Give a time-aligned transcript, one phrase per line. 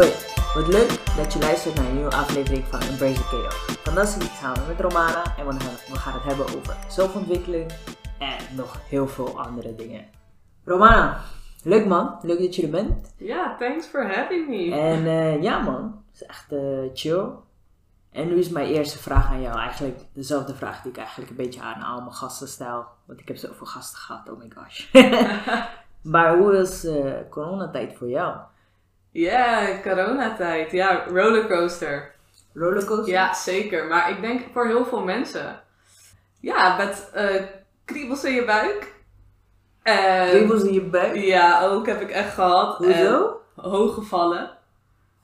[0.00, 0.12] Hoi,
[0.54, 3.54] wat leuk dat je luistert naar een nieuwe aflevering van Embrace the Chaos.
[3.82, 7.72] Vandaag zit ik samen met Romana en we gaan, het hebben over zelfontwikkeling
[8.18, 10.06] en nog heel veel andere dingen.
[10.64, 11.20] Romana,
[11.62, 13.14] leuk man, leuk dat je er bent.
[13.16, 14.74] Ja, thanks for having me.
[14.74, 17.26] En eh, ja man, het is echt eh, chill.
[18.12, 21.36] En nu is mijn eerste vraag aan jou eigenlijk dezelfde vraag die ik eigenlijk een
[21.36, 22.84] beetje aan al mijn gasten stel.
[23.04, 24.92] Want ik heb zoveel gasten gehad, oh my gosh.
[26.12, 28.36] maar hoe is eh, coronatijd voor jou?
[29.10, 30.72] Ja, coronatijd.
[30.72, 32.14] Ja, rollercoaster.
[32.54, 33.12] Rollercoaster?
[33.12, 33.86] Ja, zeker.
[33.86, 35.60] Maar ik denk voor heel veel mensen.
[36.40, 37.42] Ja, met eh,
[37.84, 38.94] kriebels in je buik.
[39.82, 41.16] En, Kriebels in je buik?
[41.16, 42.76] Ja, ook heb ik echt gehad.
[42.76, 43.40] Hoezo?
[43.54, 44.50] Hoge vallen.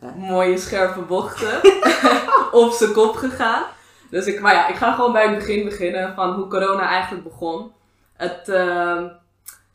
[0.01, 0.13] Ja.
[0.17, 1.61] Mooie scherpe bochten.
[2.53, 3.63] Op zijn kop gegaan.
[4.11, 7.25] Dus ik, maar ja, ik ga gewoon bij het begin beginnen van hoe corona eigenlijk
[7.25, 7.73] begon.
[8.17, 9.09] Het, ehm,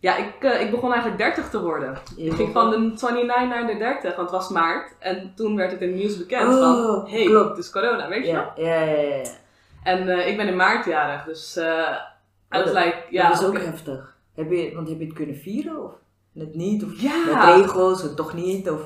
[0.01, 1.97] ja, ik, eh, ik begon eigenlijk 30 te worden.
[2.15, 4.91] Ik ging van de 29 naar de 30, want het was maart.
[4.99, 7.49] En toen werd het in het nieuws bekend Oh, van, hey, klopt.
[7.49, 8.31] het is corona, weet je?
[8.31, 9.23] Ja, ja, ja, ja.
[9.83, 11.95] En eh, ik ben in maart jarig, dus eh
[12.55, 14.15] I Oh, was like, ja, dat is ook heftig.
[14.35, 15.91] Heb je, want heb je het kunnen vieren of
[16.31, 16.83] net niet?
[16.83, 17.25] Of Ja.
[17.25, 18.69] met regels of toch niet?
[18.69, 18.79] Of,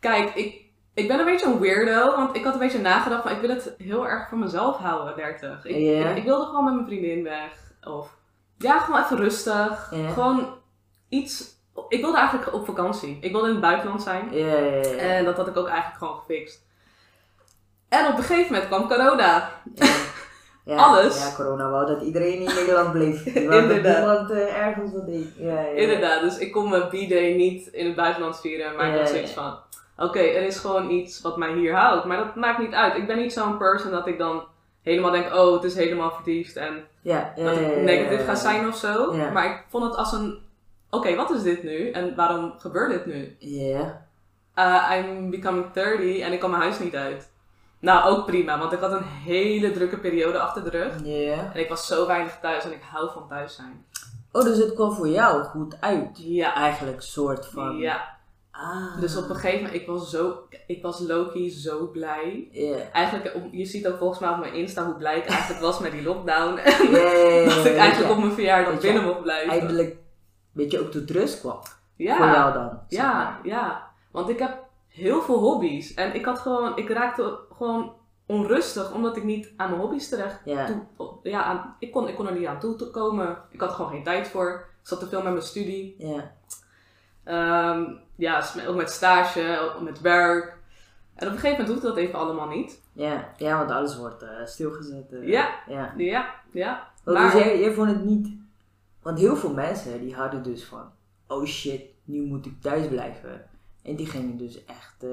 [0.00, 0.62] Kijk, ik,
[0.94, 3.50] ik ben een beetje een weirdo, want ik had een beetje nagedacht van, ik wil
[3.50, 5.64] het heel erg voor mezelf houden, 30.
[5.64, 6.08] Ik, Ja.
[6.08, 8.16] ik, ik wilde gewoon met mijn vriendin weg, of
[8.60, 9.90] ja, gewoon even rustig.
[9.90, 10.08] Ja.
[10.08, 10.48] Gewoon
[11.08, 11.56] iets,
[11.88, 13.18] ik wilde eigenlijk op vakantie.
[13.20, 14.28] Ik wilde in het buitenland zijn.
[14.32, 14.80] ja, ja.
[14.82, 16.62] En dat had ik ook eigenlijk gewoon gefixt.
[17.88, 19.50] En op een gegeven moment kwam corona.
[20.64, 21.18] Ja, Alles.
[21.18, 23.26] Ja, corona wou dat iedereen in Nederland bleef.
[23.34, 23.96] Inderdaad.
[23.96, 25.36] niemand eh, ergens wat deed.
[25.74, 28.76] Inderdaad, dus ik kon mijn B-day niet in het buitenland vieren.
[28.76, 29.58] Maar ik had zoiets van,
[29.96, 32.04] oké, er is gewoon iets wat mij hier houdt.
[32.04, 32.96] Maar dat maakt niet uit.
[32.96, 34.44] Ik ben niet zo'n person dat ik dan
[34.82, 36.56] helemaal denk, oh, het is helemaal verliefd.
[36.56, 39.12] En Ja, dat ik negatief ga zijn of zo.
[39.32, 40.38] Maar ik vond het als een,
[40.90, 41.90] oké, wat is dit nu?
[41.90, 43.36] En waarom gebeurt dit nu?
[43.38, 44.08] Ja.
[44.54, 47.30] Uh, I'm becoming 30 en ik kan mijn huis niet uit.
[47.78, 50.94] Nou, ook prima, want ik had een hele drukke periode achter de rug.
[51.04, 51.50] Ja.
[51.52, 53.84] En ik was zo weinig thuis en ik hou van thuis zijn.
[54.32, 56.10] Oh, dus het kwam voor jou goed uit.
[56.14, 56.54] Ja.
[56.54, 57.76] Eigenlijk, soort van.
[57.76, 58.18] Ja,
[58.50, 59.00] Ah.
[59.00, 62.48] dus op een gegeven moment, ik was zo, ik was Loki zo blij.
[62.50, 62.76] Ja.
[62.92, 65.92] Eigenlijk, je ziet ook volgens mij op mijn Insta hoe blij ik eigenlijk was met
[65.92, 66.56] die lockdown.
[66.56, 68.10] Ja, ja, dat ik eigenlijk ja.
[68.10, 69.50] op mijn verjaardag Dat binnen mocht blijven.
[69.52, 69.96] Eindelijk,
[70.52, 71.58] weet je, ook tot rust kwam.
[71.96, 72.16] ja.
[72.16, 72.80] Voor jou dan.
[72.88, 73.40] Ja, maar.
[73.42, 73.88] ja.
[74.10, 74.58] Want ik heb
[74.88, 75.94] heel veel hobby's.
[75.94, 77.92] En ik had gewoon, ik raakte gewoon
[78.26, 80.66] onrustig omdat ik niet aan mijn hobby's terecht Ja.
[80.66, 83.38] toe, ja, aan, ik, kon, ik kon er niet aan toe te komen.
[83.50, 84.68] Ik had gewoon geen tijd voor.
[84.82, 85.96] Ik zat te veel met mijn studie.
[87.24, 87.72] Ja.
[87.74, 87.84] Ehm,
[88.16, 90.58] ja, ook met stage, ook met werk.
[91.14, 92.80] En op een gegeven moment hoefde dat even allemaal niet.
[92.92, 93.28] Ja.
[93.36, 95.12] ja, want alles wordt eh, stilgezet.
[95.12, 95.28] eh.
[95.28, 95.48] Ja.
[95.68, 95.94] ja.
[95.96, 96.88] Ja, ja.
[97.04, 98.28] Maar- dus jij, jij vond het niet...
[99.02, 100.84] Want heel veel mensen die hadden dus van...
[101.28, 103.44] Oh shit, nu moet ik thuis blijven.
[103.82, 105.08] En die gingen dus echt eh,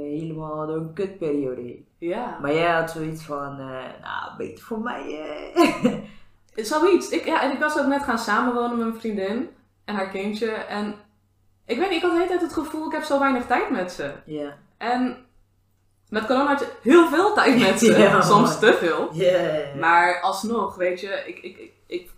[0.00, 1.86] helemaal door een kutperiode heen.
[1.98, 2.38] Ja.
[2.40, 3.58] Maar jij had zoiets van...
[3.58, 5.20] eh, nou, beter voor mij...
[6.54, 7.08] Zoiets.
[7.08, 9.48] Ik, ja, en ik was ook net gaan samenwonen met mijn vriendin
[9.86, 10.50] en haar kindje.
[10.50, 10.94] En
[11.66, 13.70] ik weet niet, ik had de hele tijd het gevoel, ik heb zo weinig tijd
[13.70, 14.12] met ze.
[14.24, 14.56] Ja.
[14.78, 15.26] En
[16.08, 17.98] met corona had je heel veel tijd met ze.
[17.98, 19.08] Ja, Soms te veel.
[19.12, 19.74] Ja.
[19.78, 22.10] Maar alsnog, weet je, ik, ik, ik, ik,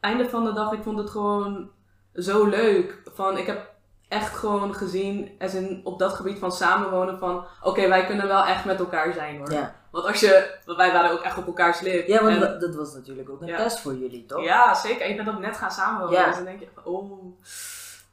[0.00, 1.70] einde van de dag, ik vond het gewoon
[2.14, 3.02] zo leuk.
[3.14, 3.73] Van, ik heb
[4.08, 8.64] echt gewoon gezien, in, op dat gebied van samenwonen, van oké, wij kunnen wel echt
[8.64, 9.52] met elkaar zijn hoor.
[9.52, 9.74] Ja.
[9.90, 12.06] Want als je, want wij waren ook echt op elkaars lip.
[12.06, 13.56] Ja, want En- dat- was natuurlijk ook een Ja.
[13.56, 14.44] test voor jullie, toch?
[14.44, 15.00] ja, zeker.
[15.02, 16.18] En je bent ook net gaan samenwonen.
[16.18, 16.26] Ja.
[16.26, 17.12] Dus dan denk je, oh,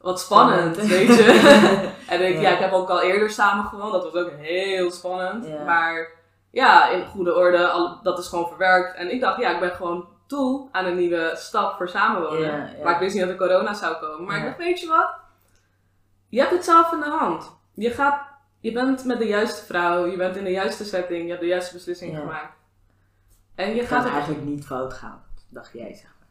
[0.00, 0.96] wat spannend, Spannend.
[0.98, 1.24] weet je.
[2.08, 2.48] en denk ik, Ja.
[2.48, 3.92] ja, ik heb ook al eerder samen gewoond.
[3.92, 5.64] Dat was ook heel spannend.
[5.64, 6.08] Maar
[6.50, 8.94] ja, in goede orde, al, dat is gewoon verwerkt.
[8.96, 12.70] En ik dacht, ja, ik ben gewoon toe aan een nieuwe stap voor samenwonen.
[12.82, 14.24] Maar ik wist niet dat er corona zou komen.
[14.26, 15.08] Maar ik dacht, weet je wat?
[16.32, 17.52] Je hebt het zelf in de hand.
[17.74, 18.20] Je, gaat,
[18.60, 21.46] je bent met de juiste vrouw, je bent in de juiste setting, je hebt de
[21.46, 22.18] juiste beslissing Ja.
[22.18, 22.56] gemaakt.
[23.54, 26.28] En je Het gaat eigenlijk niet fout gaan, dacht jij, zeg maar.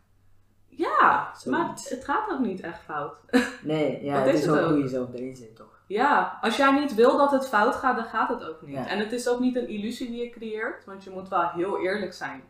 [0.68, 1.46] Ja, Zoiets.
[1.46, 3.14] maar het, het gaat ook niet echt fout.
[3.62, 4.70] Nee, ja, Dat het is ook ook.
[4.70, 5.80] hoe je zelf erin zit, toch?
[5.88, 8.76] Ja, als jij niet wil dat het fout gaat, dan gaat het ook niet.
[8.76, 8.88] Ja.
[8.88, 11.80] En het is ook niet een illusie die je creëert, want je moet wel heel
[11.80, 12.44] eerlijk zijn.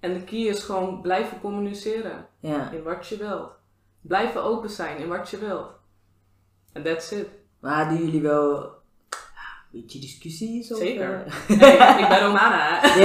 [0.00, 2.70] En de key is gewoon blijven communiceren Ja.
[2.70, 3.50] in wat je wilt.
[4.00, 5.82] Blijven open zijn in wat je wilt.
[6.74, 7.26] En that's it.
[7.60, 8.54] Maar hadden jullie wel
[9.72, 10.72] een beetje discussies?
[10.72, 11.24] Of, Zeker.
[11.48, 11.58] eh?
[11.60, 13.02] Hey, ik ben Romana, hè?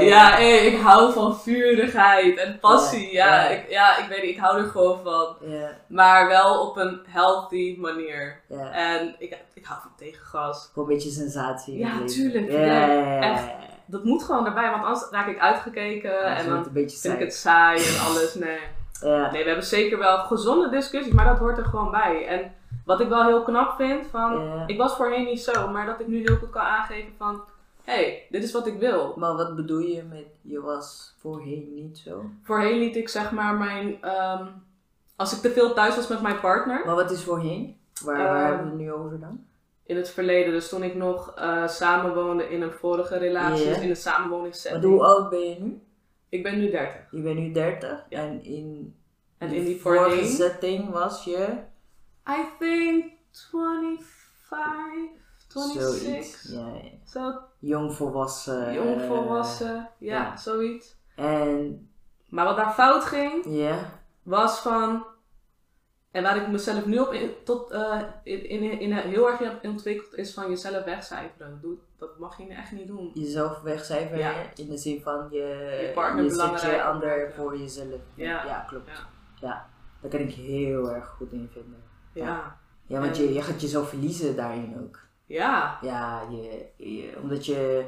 [0.12, 3.12] Ja, hey, ik hou van vurigheid en passie.
[3.12, 3.48] Ja.
[3.48, 5.36] Ik, ja, ik weet niet, ik hou er gewoon van.
[5.86, 8.40] Maar wel op een healthy manier.
[8.48, 8.70] ja.
[8.70, 10.70] En ik, ik hou van tegengas.
[10.72, 11.78] Gewoon een beetje sensatie.
[11.78, 12.50] Ja, tuurlijk.
[12.50, 13.42] Ja, echt.
[13.86, 17.34] Dat moet gewoon erbij, want anders raak ik uitgekeken Ja, en dan vind ik het
[17.34, 18.34] saai en alles.
[18.34, 18.58] Nee.
[19.02, 22.26] Nee, we hebben zeker wel gezonde discussies, maar dat hoort er gewoon bij.
[22.26, 22.54] En
[22.84, 26.06] Wat ik wel heel knap vind, van, ik was voorheen niet zo, maar dat ik
[26.06, 27.40] nu heel goed kan aangeven van,
[27.84, 29.14] hé, hey, dit is wat ik wil.
[29.16, 32.24] Maar wat bedoel je met je was voorheen niet zo?
[32.42, 34.46] Voorheen liet ik zeg maar mijn, ehm,
[35.16, 37.76] als ik te veel thuis was met mijn partner, Maar wat is voorheen?
[38.04, 39.44] Waar, waar Ehm, hebben we het nu over dan?
[39.86, 43.82] in het verleden, dus toen ik nog eh samenwoonde in een vorige relatie, dus in
[43.82, 44.84] een Maar samenwoningssetting.
[44.84, 45.80] hoe oud ben je nu?
[46.28, 47.00] Ik ben nu 30.
[47.10, 48.18] Je bent nu 30 Ja.
[48.18, 48.96] en in
[49.38, 51.48] En in die vorige setting was je
[52.28, 55.10] I think 25,
[55.48, 56.02] 26.
[56.02, 56.48] zoiets.
[56.52, 56.90] Ja, ja.
[57.06, 58.72] Zo Jong volwassen.
[58.72, 60.36] jong eh, volwassen, ja, ja.
[60.36, 60.96] zoiets.
[61.16, 61.90] En
[62.28, 63.44] Maar wat daar fout ging,
[64.22, 65.04] was van.
[66.10, 69.64] En waar ik mezelf nu op in, tot, eh, in, in, in, heel erg heb
[69.64, 71.58] ontwikkeld, is van jezelf wegcijferen.
[71.62, 73.10] Doe, dat mag je echt niet doen.
[73.14, 74.34] jezelf wegcijferen Ja.
[74.54, 75.38] in de zin van je,
[75.86, 78.00] Je partner je belangrijk ander voor jezelf.
[78.14, 78.64] Ja.
[78.68, 78.88] klopt.
[78.88, 79.06] Ja.
[79.40, 79.66] Ja.
[80.00, 81.82] daar kan ik heel erg goed in vinden.
[82.14, 82.60] Ja.
[82.86, 84.98] Ja, want En- je, je gaat jezelf verliezen daarin ook.
[85.26, 85.78] Ja.
[85.80, 87.84] Ja, je, je- omdat je,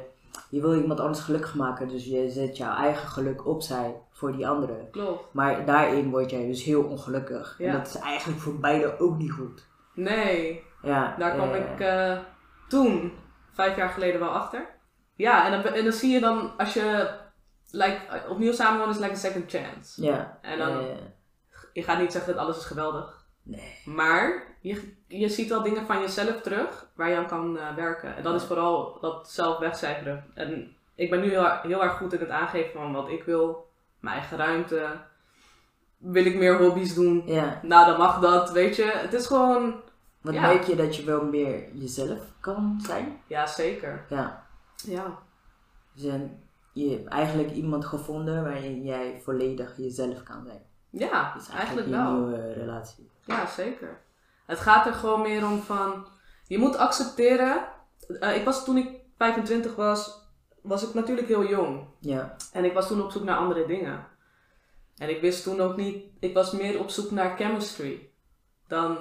[0.49, 4.47] je wil iemand anders gelukkig maken, dus je zet jouw eigen geluk opzij voor die
[4.47, 4.87] andere.
[4.91, 5.33] Klopt.
[5.33, 7.55] Maar daarin word jij dus heel ongelukkig.
[7.57, 7.65] Ja.
[7.67, 9.65] En dat is eigenlijk voor beide ook niet goed.
[9.93, 12.17] Nee, Ja, daar kwam eh, ik eh,
[12.67, 13.13] toen,
[13.53, 14.67] vijf jaar geleden, wel achter.
[15.15, 17.09] Ja, en dan, en dan zie je dan, als je
[17.71, 17.99] like,
[18.29, 20.01] opnieuw samenwoont, is like a second chance.
[20.03, 20.37] Ja.
[20.41, 20.85] En dan- eh,
[21.73, 23.24] Je gaat niet zeggen dat alles is geweldig.
[23.45, 23.81] Nee.
[23.85, 28.15] Maar je, je ziet wel dingen van jezelf terug waar je aan kan eh, werken.
[28.15, 30.25] En dat is vooral dat zelf wegcijferen.
[30.33, 33.67] En ik ben nu heel, heel erg goed in het aangeven van wat ik wil.
[33.99, 34.87] Mijn eigen ruimte.
[35.97, 37.23] Wil ik meer hobby's doen?
[37.25, 37.59] Ja.
[37.63, 38.83] Nou, dan mag dat, weet je.
[38.95, 39.75] Het is gewoon...
[40.21, 40.41] Want Ja.
[40.41, 43.21] merk je dat je wel meer jezelf kan zijn?
[43.27, 44.05] Ja, zeker.
[44.09, 44.47] Ja.
[44.75, 45.19] Ja.
[45.93, 46.43] Dus een-
[46.73, 50.61] je hebt eigenlijk iemand gevonden waarin jij volledig jezelf kan zijn.
[50.89, 52.11] Ja, is eigenlijk je wel.
[52.13, 53.09] nieuwe relatie.
[53.25, 54.01] Ja, zeker.
[54.45, 56.07] Het gaat er gewoon meer om van...
[56.47, 57.65] Je moet accepteren...
[58.19, 60.21] eh, ik was toen ik 25 was,
[60.61, 61.87] was ik natuurlijk heel jong.
[61.99, 62.35] Ja.
[62.51, 64.07] En ik was toen op zoek naar andere dingen.
[64.97, 68.09] En ik wist toen ook niet, ik was meer op zoek naar chemistry.
[68.67, 68.97] Dan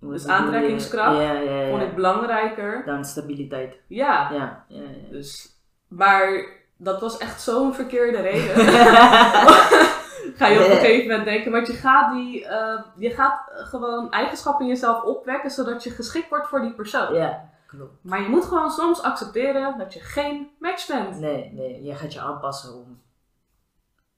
[0.00, 1.68] Dus aantrekkingskracht Ja, ja, ja.
[1.68, 2.84] vond ik belangrijker.
[2.86, 3.80] Dan stabiliteit.
[3.86, 4.64] Ja, Ja.
[4.68, 5.10] ja, ja.
[5.10, 5.48] dus,
[5.88, 8.54] maar dat was echt zo'n verkeerde reden.
[10.34, 14.10] Ga je op een gegeven moment denken, want je gaat, die, eh, je gaat gewoon
[14.10, 17.14] eigenschappen in jezelf opwekken zodat je geschikt wordt voor die persoon.
[17.14, 17.92] Ja, klopt.
[18.00, 21.18] Maar je moet gewoon soms accepteren dat je geen match bent.
[21.18, 21.82] Nee, nee.
[21.82, 23.00] Je gaat je aanpassen om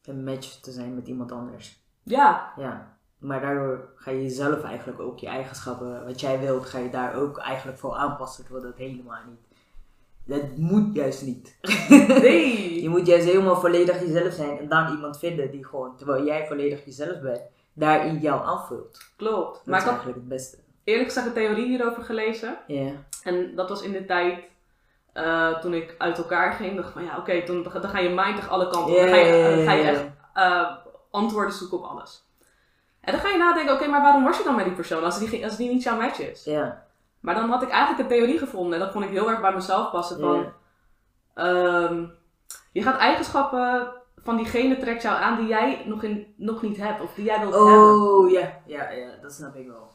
[0.04, 1.82] een match te zijn met iemand anders.
[2.02, 2.92] Ja, Ja.
[3.18, 7.14] Maar daardoor ga je jezelf eigenlijk ook, je eigenschappen, wat jij wilt, ga je daar
[7.14, 8.44] ook eigenlijk voor aanpassen.
[8.44, 9.43] Terwijl dat helemaal niet.
[10.26, 11.58] Dat moet juist niet.
[12.22, 12.82] nee.
[12.82, 16.46] Je moet juist helemaal volledig jezelf zijn en dan iemand vinden die gewoon, terwijl jij
[16.46, 17.40] volledig jezelf bent,
[17.72, 18.98] daarin jou aanvult.
[19.16, 19.54] Klopt.
[19.56, 20.56] Dat Maar is eigenlijk het beste.
[20.84, 22.58] eerlijk gezegd een theorie hierover gelezen.
[22.66, 22.90] Ja.
[23.22, 24.38] En dat was in de tijd
[25.12, 26.76] eh, toen ik uit elkaar ging.
[26.76, 28.98] dacht ik van ja, oké, dan, dan ga je mind toch alle kanten op.
[29.00, 30.04] Dan ga je, dan ga je echt
[30.34, 30.76] eh,
[31.10, 32.22] antwoorden zoeken op alles.
[33.00, 35.18] En dan ga je nadenken, oké, maar waarom was je dan met die persoon als
[35.18, 36.44] die, als die niet jouw match is?
[36.44, 36.83] Ja.
[37.24, 39.54] Maar dan had ik eigenlijk een theorie gevonden en dat vond ik heel erg bij
[39.54, 40.20] mezelf passen.
[40.20, 40.52] Van,
[41.34, 42.06] ehm,
[42.72, 47.00] je gaat eigenschappen van diegene trekt jou aan die jij nog, in, nog niet hebt
[47.00, 47.78] of die jij wilt hebben.
[47.78, 49.90] Oh ja, ja, ja, dat snap ik wel.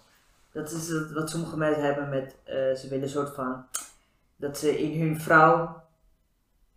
[0.52, 3.66] Dat is het, wat sommige mensen hebben met, eh, ze willen een soort van,
[4.36, 5.84] dat ze in hun vrouw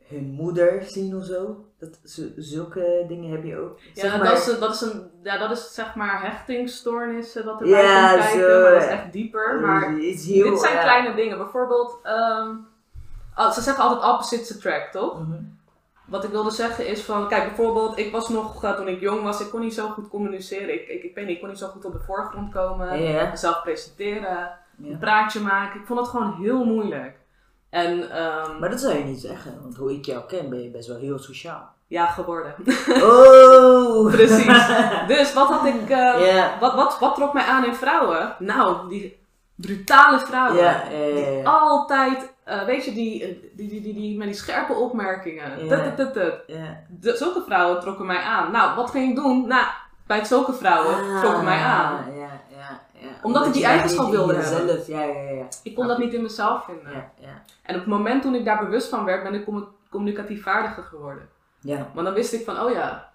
[0.09, 1.67] hun moeder zien of zo.
[1.83, 1.99] Dat,
[2.37, 3.79] zulke dingen heb je ook.
[3.79, 7.61] Ja, Zeg dat, maar- is, dat, is een, ja, dat is zeg maar hechtingsstoornissen dat
[7.61, 9.61] erbij Ja, komt kijken, zo, maar dat is echt dieper.
[9.61, 10.83] Maar heel, dit zijn ja.
[10.83, 11.39] kleine dingen.
[11.39, 12.51] Bijvoorbeeld, ehm,
[13.37, 15.19] oh, ze zeggen altijd opposites attract, toch?
[15.21, 15.43] Mhm.
[16.07, 19.23] Wat ik wilde zeggen is van, kijk bijvoorbeeld, ik was nog, eh, toen ik jong
[19.23, 20.75] was, ik kon niet zo goed communiceren.
[20.75, 22.99] Ik, ik, ik weet niet, ik kon niet zo goed op de voorgrond komen.
[23.31, 24.51] Mezelf presenteren,
[24.85, 25.81] een praatje maken.
[25.81, 27.17] Ik vond het gewoon heel moeilijk.
[27.73, 30.71] En ehm, Maar dat zou je niet zeggen, want hoe ik jou ken ben je
[30.71, 31.75] best wel heel sociaal.
[31.87, 32.55] ja, geworden.
[33.03, 34.11] Oh!
[34.17, 34.67] Precies.
[35.07, 38.35] Dus wat had ik, eh, wat, wat, wat trok mij aan in vrouwen?
[38.39, 39.19] Nou, die
[39.55, 40.63] brutale vrouwen.
[40.63, 41.43] Ja, ja.
[41.43, 43.19] Altijd, eh, weet je, die,
[43.57, 45.67] die, die, die, die, met die scherpe opmerkingen.
[45.67, 45.77] Ja.
[45.77, 46.57] Tut, tut, tut, tut.
[46.57, 46.81] Ja.
[46.89, 48.53] De, zulke vrouwen trokken mij aan.
[48.53, 49.47] Nou, wat ging ik doen?
[49.47, 49.67] Nou,
[50.07, 52.05] bij zulke vrouwen trokken mij aan.
[53.23, 54.67] Omdat ik die eigenschap wilde hebben.
[54.67, 55.47] jezelf- Ja, ja, ja.
[55.63, 56.93] Ik kon dat niet in mezelf vinden.
[56.93, 57.43] Ja, ja.
[57.63, 60.83] En op het moment toen ik daar bewust van werd, ben ik commu- communicatief vaardiger
[60.83, 61.29] geworden.
[61.61, 61.91] Ja.
[61.95, 63.13] Maar dan wist ik van, oh ja,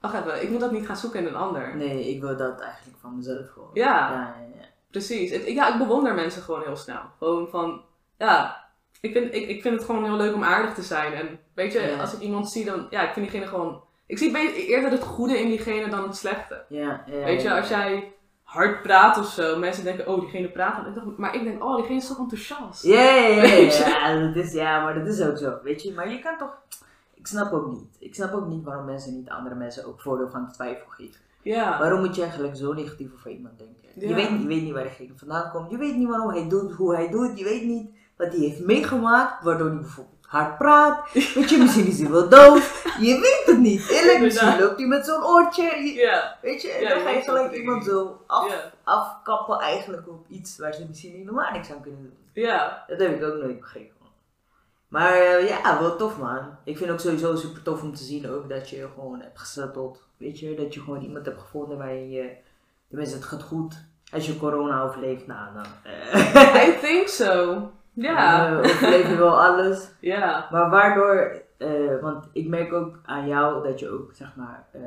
[0.00, 1.76] wacht even, ik moet dat niet gaan zoeken in een ander.
[1.76, 3.70] Nee, ik wil dat eigenlijk van mezelf gewoon.
[3.72, 3.84] Ja.
[4.10, 4.66] Ja, ja, ja.
[4.90, 5.30] Precies.
[5.30, 7.00] Ik, ja, ik bewonder mensen gewoon heel snel.
[7.18, 7.82] Gewoon van,
[8.18, 8.64] ja,
[9.00, 11.12] ik vind, ik, ik vind het gewoon heel leuk om aardig te zijn.
[11.12, 13.82] En weet je, als ik iemand zie, dan, ja, ik vind diegene gewoon...
[14.06, 16.64] Ik zie eerder het goede in diegene dan het slechte.
[16.68, 18.12] Ja, ja, weet je, als jij
[18.48, 19.58] hard praat of zo.
[19.58, 20.86] Mensen denken, oh, diegene praat.
[20.86, 22.82] Ik dacht, maar ik denk, oh, diegene is zo enthousiast.
[22.82, 25.92] Ja, ja, dat is, ja, maar dat is ook zo, weet je.
[25.92, 26.56] Maar je kan toch...
[27.14, 27.96] Ik snap ook niet.
[27.98, 31.20] Ik snap ook niet waarom mensen niet andere mensen ook voordeel van de twijfel geven.
[31.42, 31.78] Ja.
[31.78, 33.76] Waarom moet je eigenlijk zo negatief over iemand denken?
[33.94, 34.08] Ja.
[34.08, 35.70] Je, weet, je weet niet waar diegene vandaan komt.
[35.70, 37.38] Je weet niet waarom hij doet hoe hij doet.
[37.38, 39.44] Je weet niet wat hij heeft meegemaakt.
[39.44, 41.12] Waardoor hij bijvoorbeeld hard praat.
[41.12, 42.84] Weet je, misschien is hij wel doof.
[43.00, 43.88] Je weet het niet.
[43.88, 45.62] Eerlijk, misschien loopt hij met zo'n oortje.
[45.62, 46.36] Je- Ja.
[46.42, 48.70] Weet je, en Ja, dan je ga je gelijk iemand zo af, Ja.
[48.84, 52.16] afkappen eigenlijk op iets waar ze misschien helemaal niks aan kunnen doen.
[52.44, 52.84] Ja.
[52.88, 53.96] Dat heb ik ook nooit begrepen.
[54.88, 56.56] Maar eh, ja, wel tof man.
[56.64, 60.02] Ik vind ook sowieso super tof om te zien ook dat je gewoon hebt gesetteld.
[60.16, 62.30] Weet je, dat je gewoon iemand hebt gevonden waarin je,
[62.88, 63.74] tenminste het gaat goed.
[64.12, 65.64] Als je corona overleeft, nou dan
[66.68, 67.70] I think so.
[68.02, 68.50] Ja.
[68.50, 69.90] dan, eh, overleef je wel alles.
[70.00, 70.48] Ja.
[70.50, 74.80] Maar waardoor, eh, want ik merk ook aan jou dat je ook zeg maar eh,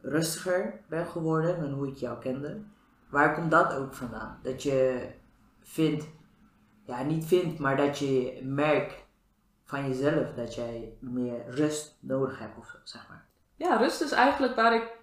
[0.00, 2.60] rustiger bent geworden dan hoe ik jou kende.
[3.08, 4.38] Waar komt dat ook vandaan?
[4.42, 5.08] Dat je
[5.62, 6.08] vindt,
[6.84, 8.94] ja niet vindt, maar dat je merkt
[9.64, 13.24] van jezelf dat jij meer rust nodig hebt of zo, zeg maar.
[13.56, 15.00] Ja, rust is eigenlijk waar ik.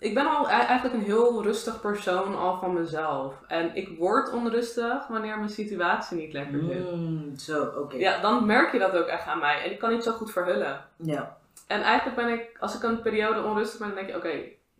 [0.00, 3.34] Ik ben al e- eigenlijk een heel rustig persoon al van mezelf.
[3.46, 6.92] En ik word onrustig wanneer mijn situatie niet lekker zit.
[6.92, 7.96] Mm, zo, oké.
[7.96, 9.64] Ja, dan merk je dat ook echt aan mij.
[9.64, 10.84] En ik kan niet zo goed verhullen.
[10.96, 11.36] Ja.
[11.66, 14.28] En eigenlijk ben ik, als ik een periode onrustig ben, dan denk je, oké,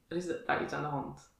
[0.09, 1.31] er is daar iets aan de hand.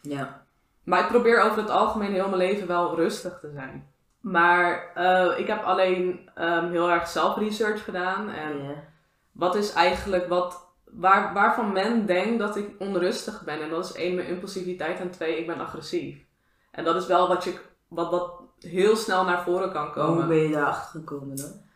[0.00, 0.42] Ja.
[0.84, 3.92] Maar ik probeer over het algemeen heel mijn leven wel rustig te zijn.
[4.20, 8.30] Maar eh, ik heb alleen ehm, heel erg zelfresearch gedaan.
[8.30, 8.84] En
[9.32, 13.62] wat is eigenlijk wat, waar, waarvan men denkt dat ik onrustig ben.
[13.62, 15.00] En dat is één, mijn impulsiviteit.
[15.00, 16.16] En twee, ik ben agressief.
[16.70, 17.54] En dat is wel wat, je,
[17.88, 20.28] wat, wat heel snel naar voren kan Hoe komen.
[20.28, 21.66] ben je daarachter gekomen dan?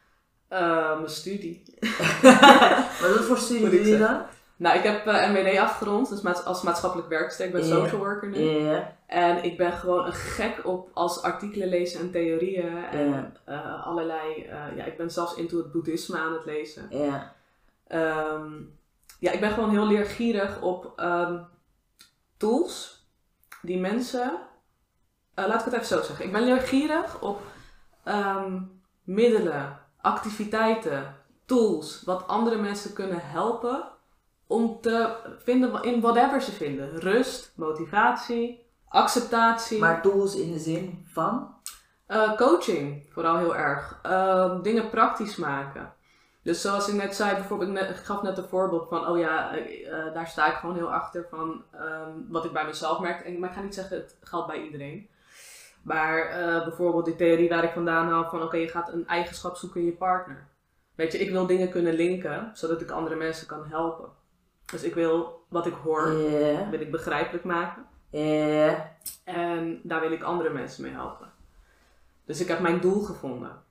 [0.48, 1.62] Eh, mijn studie.
[3.00, 4.22] Wat voor studie doe je dan?
[4.56, 7.46] Nou, ik heb eh, MWD afgerond, dus maats- als maatschappelijk werkster.
[7.46, 7.74] Ik ben Ja.
[7.74, 8.68] social worker nu.
[9.06, 12.84] En ik ben gewoon een gek op als artikelen lezen en theorieën.
[12.84, 16.86] En eh, allerlei, eh, ja, ik ben zelfs into het boeddhisme aan het lezen.
[16.90, 17.32] Ja.
[17.86, 18.52] Ehm,
[19.22, 21.38] ja, ik ben gewoon heel leergierig op ehm,
[22.36, 23.06] tools
[23.62, 24.32] die mensen.
[25.34, 26.24] eh, laat ik het even zo zeggen.
[26.24, 27.40] Ik ben leergierig op
[28.04, 28.60] ehm,
[29.04, 33.84] middelen, activiteiten, tools, wat andere mensen kunnen helpen
[34.46, 36.98] om te vinden in whatever ze vinden.
[36.98, 39.78] Rust, motivatie, acceptatie.
[39.78, 41.54] Maar tools in de zin van?
[42.06, 43.98] Eh, coaching, vooral heel erg.
[44.02, 45.92] Ehm, dingen praktisch maken.
[46.42, 50.14] Dus zoals ik net zei, bijvoorbeeld, ik, gaf net een voorbeeld van, oh ja, eh,
[50.14, 53.24] daar sta ik gewoon heel achter van ehm, wat ik bij mezelf merk.
[53.24, 55.08] En, maar ik ga niet zeggen, het geldt bij iedereen.
[55.82, 59.56] Maar eh, bijvoorbeeld die theorie waar ik vandaan haal van, oké, je gaat een eigenschap
[59.56, 60.46] zoeken in je partner.
[60.94, 64.08] Weet je, ik wil dingen kunnen linken, zodat ik andere mensen kan helpen.
[64.66, 66.14] Dus ik wil wat ik hoor,
[66.70, 67.86] wil ik begrijpelijk maken.
[69.24, 71.32] En daar wil ik andere mensen mee helpen.
[72.24, 73.62] Dus ik heb mijn doel gevonden.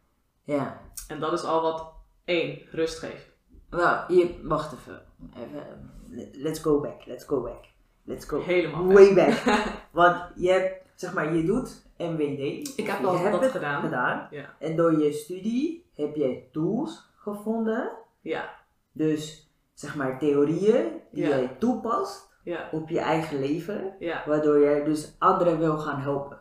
[0.44, 0.82] Ja.
[1.08, 1.94] En dat is al wat
[2.32, 3.30] één, rust geeft.
[3.70, 5.02] Nou, hier, wacht even.
[5.38, 5.90] even.
[6.34, 7.70] Let's go back, let's go back.
[8.04, 9.44] Let's go Helemaal way back.
[9.92, 12.40] Want je hebt, zeg maar, je doet MWD.
[12.78, 13.82] Ik heb Je hebt dat gedaan.
[13.82, 14.28] gedaan.
[14.32, 14.56] Ja.
[14.60, 17.92] En door je studie heb jij tools gevonden.
[18.22, 18.50] Ja,
[18.92, 21.30] Dus, zeg maar, theorieën die Ja.
[21.30, 23.96] jij toepast ja, op je eigen leven.
[24.00, 24.24] ja.
[24.26, 26.40] Waardoor jij dus anderen wil gaan helpen.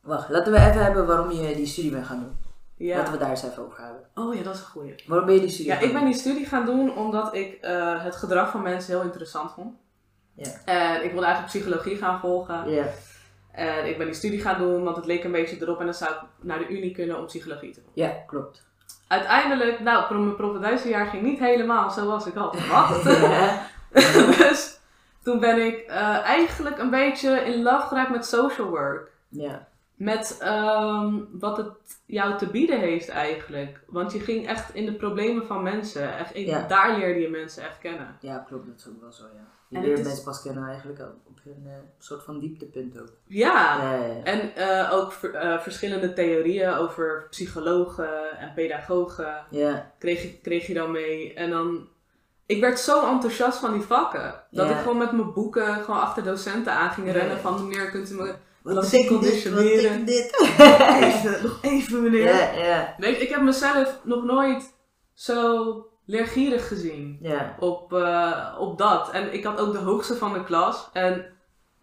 [0.00, 2.36] Wacht, laten we even hebben waarom je die studie bent gaan doen.
[2.88, 3.10] Laten ja.
[3.10, 4.02] we daar eens even over hebben.
[4.14, 4.94] Oh ja, dat is een goeie.
[5.06, 8.04] Waarom ben je die studie Ja, ik ben die studie gaan doen omdat ik eh,
[8.04, 9.74] het gedrag van mensen heel interessant vond.
[10.34, 10.50] Ja.
[10.64, 12.70] En ik wilde eigenlijk psychologie gaan volgen.
[12.70, 12.84] Ja,
[13.52, 15.78] En ik ben die studie gaan doen, want het leek een beetje erop.
[15.78, 17.92] En dan zou ik naar de Unie kunnen om psychologie te doen.
[17.94, 18.70] ja klopt.
[19.08, 23.04] Uiteindelijk, nou, mijn propeduizenjaar ging niet helemaal zoals ik had verwacht.
[23.20, 23.66] Ja.
[24.38, 24.78] dus
[25.22, 29.10] toen ben ik eh, eigenlijk een beetje in love geraakt met social work.
[29.28, 29.70] ja.
[30.04, 31.70] Met ehm, wat het
[32.06, 33.80] jou te bieden heeft eigenlijk.
[33.86, 36.16] Want je ging echt in de problemen van mensen.
[36.18, 36.66] Echt, Ja.
[36.66, 38.16] Daar leerde je mensen echt kennen.
[38.20, 39.46] Ja, klopt, dat is ook wel zo, ja.
[39.68, 43.08] Je En leert is- mensen pas kennen eigenlijk op een eh, soort van dieptepunt ook.
[43.26, 43.82] Ja.
[43.82, 44.22] Ja, ja, ja.
[44.22, 50.74] En eh, ook eh, verschillende theorieën over psychologen en pedagogen Ja, kreeg, je- kreeg je
[50.74, 51.34] dan mee.
[51.34, 51.88] En dan...
[52.46, 54.42] Ik werd zo enthousiast van die vakken.
[54.50, 57.38] Dat ik gewoon met mijn boeken gewoon achter docenten aan ging rennen.
[57.38, 59.08] Van meneer, kunt u me betekent dit?
[59.08, 60.04] Wat conditioneren.
[60.04, 60.48] betekent dit?
[61.14, 62.34] even, nog even meneer.
[62.34, 64.74] ja, ja, Weet je, ik heb mezelf nog nooit
[65.14, 67.56] zo leergierig gezien ja.
[67.58, 69.10] op, eh, op dat.
[69.10, 70.88] En ik had ook de hoogste van de klas.
[70.92, 71.26] En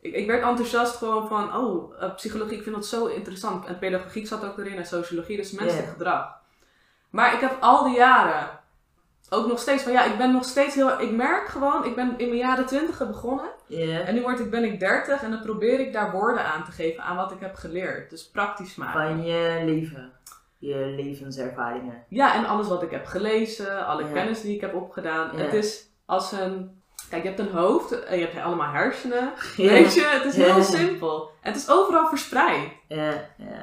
[0.02, 3.66] ik, ik werd enthousiast gewoon van, oh, eh, psychologie, ik vind dat zo interessant.
[3.66, 6.38] En pedagogiek zat ook erin en sociologie, dus menselijk gedrag.
[7.10, 8.60] Maar ik heb al die jaren
[9.30, 11.00] ook nog steeds van ja, ik ben nog steeds heel.
[11.00, 13.50] Ik merk gewoon, ik ben in mijn jaren twintig begonnen.
[13.78, 16.72] En nu word ik, ben ik 30 en dan probeer ik daar woorden aan te
[16.72, 18.10] geven aan wat ik heb geleerd.
[18.10, 19.02] Dus praktisch maken.
[19.02, 20.12] Van je leven.
[20.58, 22.04] Je levenservaringen.
[22.08, 25.30] Ja, en alles wat ik heb gelezen, alle kennis die ik heb opgedaan.
[25.36, 26.78] Het is als een.
[27.10, 29.32] Kijk, je hebt een hoofd en je hebt allemaal hersenen.
[29.58, 31.32] Weet je, het is heel simpel.
[31.42, 32.72] En het is overal verspreid.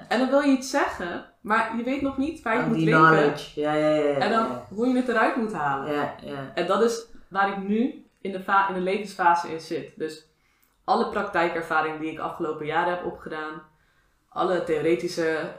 [0.09, 2.77] En dan wil je iets zeggen, maar je weet nog niet waar je het moet
[2.77, 3.35] die linken.
[3.55, 4.05] Ja, ja, ja.
[4.05, 4.19] ja.
[4.19, 6.11] En dan hoe je het eruit moet halen.
[6.55, 9.93] En dat is waar ik nu in de, in de levensfase in zit.
[9.97, 10.27] Dus
[10.85, 13.63] alle praktijkervaring die ik afgelopen jaren heb opgedaan,
[14.29, 15.53] alle theoretische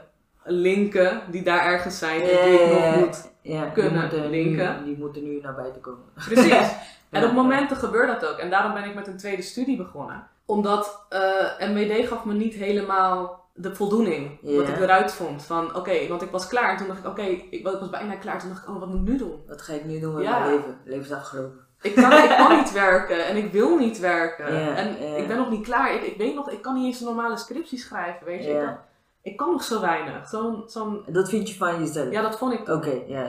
[0.44, 3.30] linken die daar ergens zijn en die ik nog moet.
[3.42, 4.78] ja, kunnen moeten linken.
[4.78, 6.04] Nu, die moeten nu naar buiten komen.
[6.28, 6.72] Precies.
[7.10, 8.38] En op momenten gebeurt dat ook.
[8.38, 10.28] En daarom ben ik met een tweede studie begonnen.
[10.46, 14.38] Omdat eh MWD gaf me niet helemaal de voldoening.
[14.42, 15.42] Wat ik eruit vond.
[15.44, 16.70] Van oké, want ik was klaar.
[16.70, 18.38] En toen dacht ik, oké, ik, ik was bijna klaar.
[18.38, 19.42] Toen dacht ik, oh, wat moet ik nu doen?
[19.48, 20.38] Wat ga ik nu doen met Ja.
[20.38, 20.78] mijn leven?
[20.84, 21.66] Leven is afgelopen.
[21.82, 24.76] Ik kan, ik kan niet werken en ik wil niet werken.
[24.76, 25.94] En ik ben nog niet klaar.
[25.94, 28.26] Ik, ik weet nog, ik kan niet eens een normale scriptie schrijven.
[28.26, 28.50] Weet je?
[28.50, 28.84] Ik, kan, Ja.
[29.22, 30.28] ik kan nog zo weinig.
[30.28, 32.10] Zo'n, zo'n, Dat vind je van jezelf?
[32.10, 32.68] ja, dat vond ik.
[32.68, 33.26] Oké, ja.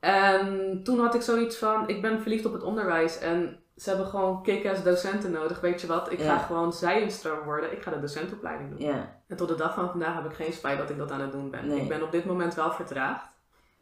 [0.00, 4.06] En toen had ik zoiets van, ik ben verliefd op het onderwijs en ze hebben
[4.06, 5.60] gewoon kick-ass docenten nodig.
[5.60, 7.72] Weet je wat, ik ga gewoon zijinstroom worden.
[7.72, 8.88] Ik ga de docentopleiding doen.
[9.28, 11.32] En tot de dag van vandaag heb ik geen spijt dat ik dat aan het
[11.32, 11.66] doen ben.
[11.66, 11.80] Nee.
[11.80, 13.24] Ik ben op dit moment wel vertraagd.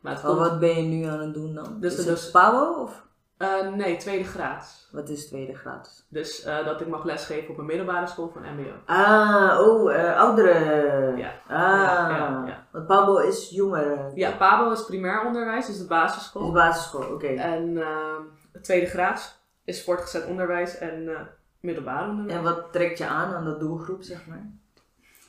[0.01, 0.49] Maar het Maar komt...
[0.49, 1.77] wat ben je nu aan het doen dan?
[1.81, 3.07] Dus is de het of
[3.39, 4.89] Eh, nee, tweede graad.
[4.93, 6.07] wat is tweede graad?
[6.09, 8.71] Dus eh, dat ik mag lesgeven op een middelbare school van mbo.
[8.87, 11.17] Ah, oh, eh, ouderen.
[11.17, 11.33] Ja.
[11.49, 12.67] Ah, Ja, ja, ja.
[12.73, 14.13] want PABO is jongeren.
[14.15, 16.53] Ja, PABO is primair onderwijs, dus de Is basisschool.
[16.53, 17.27] basisschool, oké.
[17.27, 17.83] En
[18.63, 21.29] tweede graad is voortgezet onderwijs en
[21.61, 22.39] middelbaar onderwijs.
[22.39, 24.51] En wat trekt je aan aan dat doelgroep, zeg maar?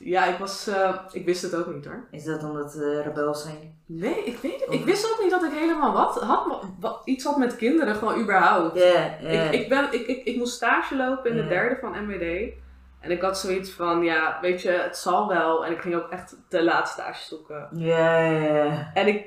[0.02, 2.06] Ja, ik was, eh, ik wist het ook niet hoor.
[2.10, 3.78] Is dat omdat ze rebels zijn?
[3.86, 4.74] Nee, ik weet het.
[4.74, 6.64] Ik wist ook niet dat ik helemaal wat had.
[6.80, 8.78] wat- iets had met kinderen, gewoon überhaupt.
[8.78, 9.28] Ja, ja.
[9.28, 12.52] Ik, ik, ben, ik, ik, ik moest stage lopen in de derde van MWD.
[13.00, 15.66] En ik had zoiets van, ja, weet je, het zal wel.
[15.66, 17.68] En ik ging ook echt te laat stage zoeken.
[17.72, 18.90] Ja, ja, ja.
[18.94, 19.26] En ik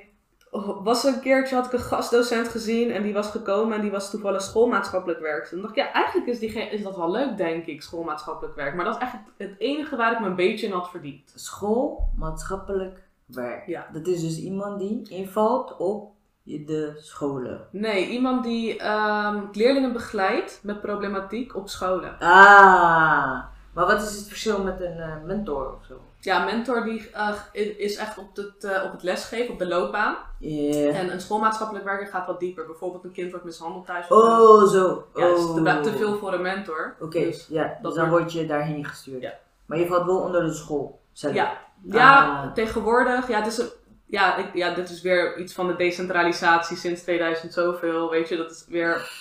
[0.84, 4.10] was een keertje, had ik een gastdocent gezien en die was gekomen en die was
[4.10, 5.46] toevallig schoolmaatschappelijk werk.
[5.46, 8.76] Toen dacht ik, ja, eigenlijk is, die, is dat wel leuk, denk ik, schoolmaatschappelijk werk.
[8.76, 11.34] Maar dat is eigenlijk het enige waar ik me een beetje in had verdiept.
[11.36, 13.68] School, maatschappelijk werk.
[13.68, 13.88] Ja.
[13.94, 16.12] Dat is dus iemand die invalt op
[16.44, 17.68] de scholen.
[17.72, 22.20] Nee, iemand die ehm, leerlingen begeleidt met problematiek op scholen.
[22.20, 26.00] Ah, maar wat is het verschil met een eh, mentor of zo?
[26.24, 27.34] Ja, mentor die eh,
[27.78, 30.16] is echt op het, eh, op het lesgeven, op de loopbaan.
[30.40, 30.90] Ja.
[30.92, 32.66] En een schoolmaatschappelijk werker gaat wat dieper.
[32.66, 34.08] Bijvoorbeeld een kind wordt mishandeld thuis.
[34.08, 35.08] Oh, zo.
[35.16, 35.56] Ja, is Oh.
[35.64, 36.96] te, te veel voor een mentor.
[37.00, 39.22] Oké, Dus, ja, dus dan wordt- word je daarheen gestuurd.
[39.22, 39.34] Ja.
[39.66, 41.34] Maar je valt wel onder de school zelf.
[41.34, 42.54] Ja, ja Ah.
[42.54, 43.28] tegenwoordig.
[43.28, 43.70] Ja, het is een,
[44.06, 48.10] ja, ik, ja, dit is weer iets van de decentralisatie sinds 2000 zoveel.
[48.10, 49.12] Weet je, dat is weer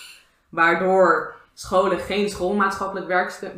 [0.48, 3.06] waardoor scholen geen schoolmaatschappelijk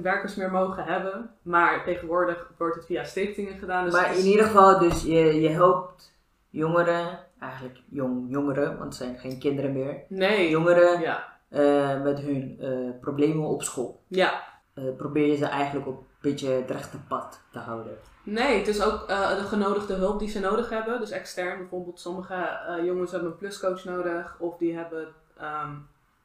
[0.03, 1.31] werkers meer mogen hebben.
[1.43, 3.85] Maar tegenwoordig wordt het via stichtingen gedaan.
[3.85, 6.12] Dus maar is- in ieder geval, dus je, je helpt
[6.51, 10.03] jongeren, eigenlijk jong, jongeren, want het zijn geen kinderen meer.
[10.09, 10.49] Nee.
[10.51, 11.25] Jongeren Ja.
[11.49, 14.03] eh, met hun eh, problemen op school.
[14.09, 14.53] ja.
[14.75, 17.97] Eh, probeer je ze eigenlijk op een beetje het rechte pad te houden.
[18.23, 21.01] Nee, het is ook de genodigde hulp die ze nodig hebben.
[21.01, 24.37] Dus extern, bijvoorbeeld sommige jongens hebben een pluscoach nodig.
[24.38, 25.71] Of die hebben, ehm,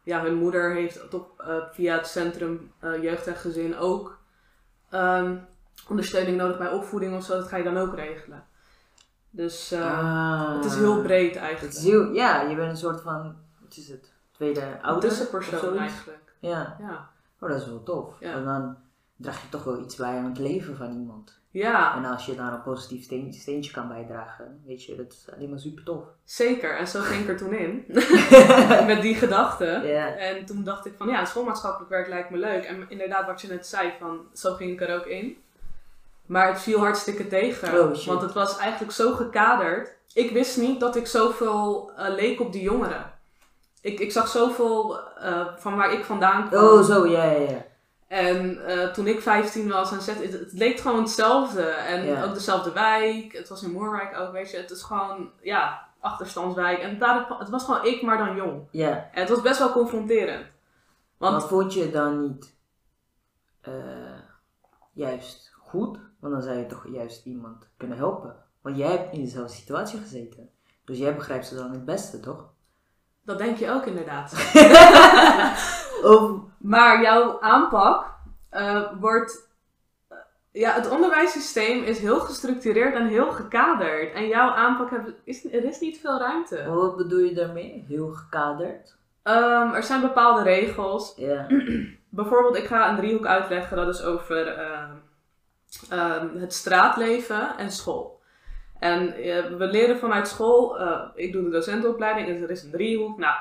[0.09, 4.19] ja, hun moeder heeft eh, via het centrum eh, jeugd en gezin ook
[4.89, 5.37] ehm,
[5.89, 7.37] ondersteuning nodig bij opvoeding of zo.
[7.37, 8.43] Dat ga je dan ook regelen.
[9.29, 10.55] Dus eh, Ah.
[10.55, 11.75] het is heel breed Het eigenlijk.
[11.75, 15.09] is heel, ja, je bent een soort van, wat is het, tweede ouder?
[15.09, 16.33] tussenpersoon eigenlijk.
[16.39, 17.09] Ja, Ja.
[17.39, 18.19] oh, dat is wel tof.
[18.19, 18.33] Ja.
[18.33, 18.77] En dan
[19.15, 21.38] draag je toch wel iets bij aan het leven van iemand.
[21.51, 25.27] Ja, En als je daar een positief steen- steentje kan bijdragen, weet je, dat is
[25.35, 26.03] alleen maar super tof.
[26.23, 26.77] zeker.
[26.77, 27.85] En zo ging ik er toen in.
[28.93, 29.65] Met die gedachte.
[29.65, 32.63] En toen dacht ik van ja, schoolmaatschappelijk werk lijkt me leuk.
[32.63, 35.37] En inderdaad, wat je net zei, van zo ging ik er ook in.
[36.25, 37.67] Maar het viel hartstikke tegen.
[37.89, 39.97] Oh, want het was eigenlijk zo gekaderd.
[40.13, 43.11] Ik wist niet dat ik zoveel eh, leek op die jongeren.
[43.81, 46.63] Ik, ik zag zoveel eh, van waar ik vandaan kwam.
[46.63, 47.65] Oh, zo, ja, ja, ja.
[48.09, 51.61] En eh, toen ik 15 was en zet, het, het leek gewoon hetzelfde.
[51.63, 52.23] En Ja.
[52.23, 53.33] ook dezelfde wijk.
[53.33, 54.57] Het was in Moerwijk ook, weet je.
[54.57, 56.79] Het is gewoon, ja, achterstandswijk.
[56.79, 58.67] En daar, het was gewoon ik, maar dan jong.
[58.71, 60.45] Ja, En het was best wel confronterend.
[61.17, 62.55] Want maar vond je dan niet
[63.61, 63.73] eh,
[64.93, 65.97] juist goed?
[66.19, 68.35] Want dan zou je toch juist iemand kunnen helpen.
[68.61, 70.49] Want jij hebt in dezelfde situatie gezeten.
[70.85, 72.47] Dus jij begrijpt ze dan het beste, toch?
[73.23, 74.31] dat denk je ook inderdaad.
[76.03, 78.13] Of, maar jouw aanpak
[78.49, 79.49] eh, wordt,
[80.51, 84.13] Ja, het onderwijssysteem is heel gestructureerd en heel gekaderd.
[84.13, 86.65] En jouw aanpak heb, is, er is niet veel ruimte.
[86.69, 87.85] Wat bedoel je daarmee?
[87.87, 88.97] Heel gekaderd?
[89.23, 91.13] Ehm, er zijn bepaalde regels.
[91.15, 91.47] Ja.
[92.09, 93.77] Bijvoorbeeld, ik ga een driehoek uitleggen.
[93.77, 94.91] Dat is over ehm,
[95.89, 98.19] ehm, het straatleven en school.
[98.79, 102.71] En eh, we leren vanuit school, eh, ik doe de docentenopleiding, en er is een
[102.71, 103.17] driehoek.
[103.17, 103.35] Nou,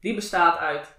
[0.00, 0.98] die bestaat uit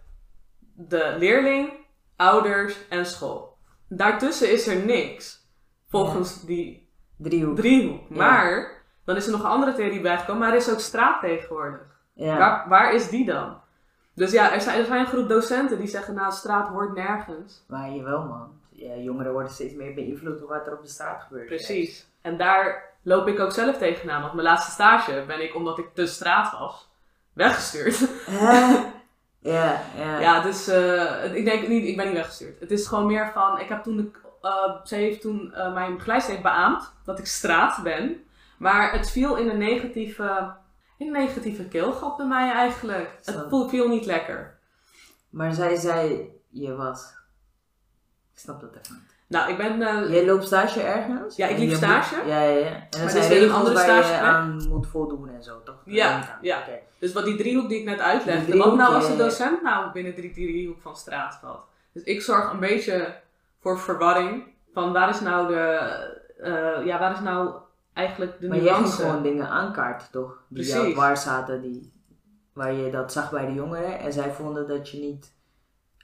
[0.87, 1.73] de leerling,
[2.15, 3.57] ouders en school.
[3.87, 5.49] Daartussen is er niks.
[5.89, 7.55] Volgens die Driehoek.
[7.55, 8.01] driehoek.
[8.09, 8.15] Ja.
[8.15, 11.99] Maar, dan is er nog een andere theorie bijgekomen, maar er is ook straat tegenwoordig.
[12.13, 12.37] Ja.
[12.37, 13.59] Waar, waar is die dan?
[14.15, 17.63] Dus ja, er zijn, er zijn een groep docenten die zeggen, nou, straat hoort nergens.
[17.67, 18.59] Maar jawel man.
[18.69, 21.45] Ja, jongeren worden steeds meer beïnvloed door wat er op de straat gebeurt.
[21.45, 22.09] Precies.
[22.21, 24.21] En daar loop ik ook zelf tegenaan.
[24.21, 26.89] Want mijn laatste stage ben ik, omdat ik te straat was,
[27.33, 27.99] weggestuurd.
[29.43, 30.19] Ja, ja.
[30.19, 32.59] ja, dus eh, ik denk niet, ik ben niet weggestuurd.
[32.59, 35.95] Het is gewoon meer van, ik heb toen, de, eh, ze heeft toen eh, mijn
[35.95, 38.23] begeleidster heeft beaamd dat ik straat ben.
[38.57, 40.53] Maar het viel in een negatieve,
[40.97, 43.09] in een negatieve keelgat bij mij eigenlijk.
[43.25, 43.45] Het Zo.
[43.49, 44.59] voel- viel niet lekker.
[45.29, 47.13] Maar zij zei, je was...
[48.33, 49.15] Ik snap dat even niet.
[49.27, 49.77] Nou, ik ben...
[50.11, 51.35] Jij loopt stage ergens?
[51.35, 52.15] Ja, ik liep stage.
[52.15, 52.73] moet- ja, ja, ja.
[52.89, 55.81] En zijn is een regels andere waar je aan moet voldoen en zo, toch?
[55.85, 56.59] Ja, ja.
[56.59, 56.79] Oké.
[57.01, 59.17] Dus wat die driehoek die ik net uitlegde, wat nou als de ja.
[59.17, 61.61] docent nou binnen die driehoek van straat valt?
[61.93, 63.15] Dus ik zorg een beetje
[63.59, 65.61] voor verwarring van waar is nou de,
[66.37, 67.53] eh, ja, waar is nou
[67.93, 69.01] eigenlijk de Maar jij ging nuance?
[69.01, 70.43] gewoon dingen aankaarten, toch?
[70.47, 70.73] Die Precies.
[70.73, 71.93] jou waar zaten, die,
[72.53, 73.99] waar je dat zag bij de jongeren.
[73.99, 75.33] En zij vonden dat je niet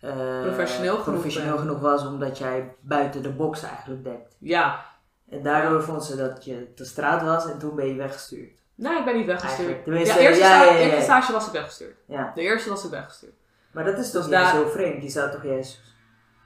[0.02, 1.68] eh, Professioneel genoeg professioneel bent.
[1.68, 4.36] genoeg was, omdat jij buiten de box eigenlijk denkt.
[4.40, 4.86] Ja,
[5.30, 8.66] En daardoor vonden ze dat je te straat was en toen ben je weggestuurd.
[8.78, 9.86] Nee, ik ben niet weggestuurd.
[9.86, 11.98] Ja, eerste, ja, stage was ik weggestuurd.
[12.08, 12.32] Ja.
[12.36, 13.34] De eerste was ik weggestuurd.
[13.72, 15.04] Maar dat is toch Dus juist zo vreemd.
[15.04, 15.82] Je zou toch juist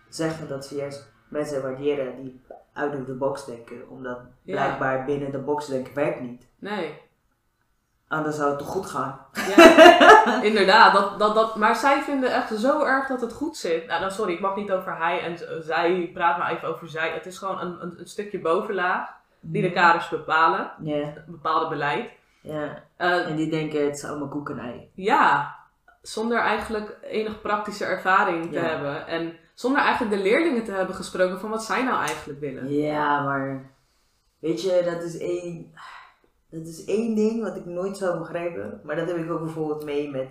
[0.10, 2.42] zeggen dat ze juist mensen waarderen die
[2.74, 3.90] of the box denken.
[3.90, 6.48] Omdat blijkbaar binnen de box denken werkt niet.
[6.60, 7.00] Nee.
[8.08, 9.20] Anders zou het toch goed gaan.
[9.56, 10.94] Ja, inderdaad.
[10.94, 13.88] Dat, dat, dat, maar zij vinden echt zo erg dat het goed zit.
[13.88, 16.02] Nou, dan, sorry, ik mag niet over hij en zij.
[16.02, 17.10] Ik praat maar even over zij.
[17.10, 20.72] Het is gewoon een, een, een stukje bovenlaag die de kaders bepalen.
[21.16, 22.10] Een bepaalde beleid.
[22.42, 22.84] Ja.
[22.98, 24.90] Eh, En die denken het is allemaal koek en ei.
[24.94, 25.56] ja,
[26.02, 28.62] zonder eigenlijk enig praktische ervaring te Ja.
[28.66, 29.08] hebben.
[29.08, 32.72] En zonder eigenlijk de leerlingen te hebben gesproken van wat zij nou eigenlijk willen.
[32.74, 33.70] Ja, maar
[34.40, 35.74] weet je, dat is één,
[36.50, 38.82] dat is één ding wat ik nooit zou begrijpen.
[38.84, 40.28] Maar dat heb ik ook bijvoorbeeld mee met,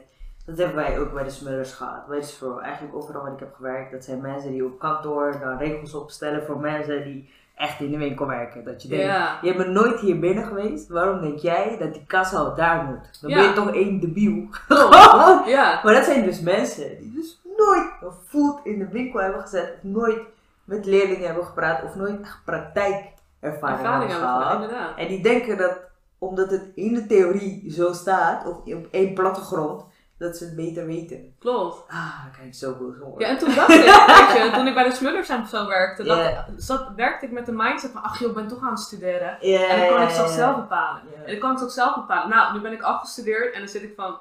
[0.47, 2.07] dat hebben wij ook bij de Smullers gehad.
[2.07, 5.39] Weet je, voor eigenlijk overal waar ik heb gewerkt, dat zijn mensen die op kantoor
[5.41, 8.65] dan regels opstellen voor mensen die echt in de winkel werken.
[8.65, 12.05] Dat je denkt, Ja, je bent nooit hier binnen geweest, waarom denk jij dat die
[12.07, 13.19] kassa daar moet?
[13.21, 13.37] Dan Ja.
[13.37, 14.47] ben je toch één debiel.
[15.47, 19.41] ja, Maar dat zijn dus mensen die dus nooit een voet in de winkel hebben
[19.41, 20.19] gezet, of nooit
[20.65, 24.97] met leerlingen hebben gepraat, of nooit echt praktijkervaring ervaring hebben gehad.
[24.97, 25.79] En die denken dat
[26.19, 29.85] omdat het in de theorie zo staat, of op één plattegrond,
[30.21, 31.35] dat ze het beter weten.
[31.39, 31.83] Klopt.
[31.89, 33.15] Ah, daar krijg ik zo boos van.
[33.19, 36.03] Ja, en toen dacht ik, weet je, toen ik bij de Smullers en zo werkte,
[36.03, 38.81] dat, zat, werkte ik met de mindset van, ach joh, ik ben toch aan het
[38.81, 39.41] studeren.
[39.41, 40.27] En dan kan ik ja.
[40.27, 41.03] zelf bepalen.
[41.25, 42.29] En dan kan ik het ook zelf bepalen.
[42.29, 44.19] Nou, nu ben ik afgestudeerd en dan zit ik van,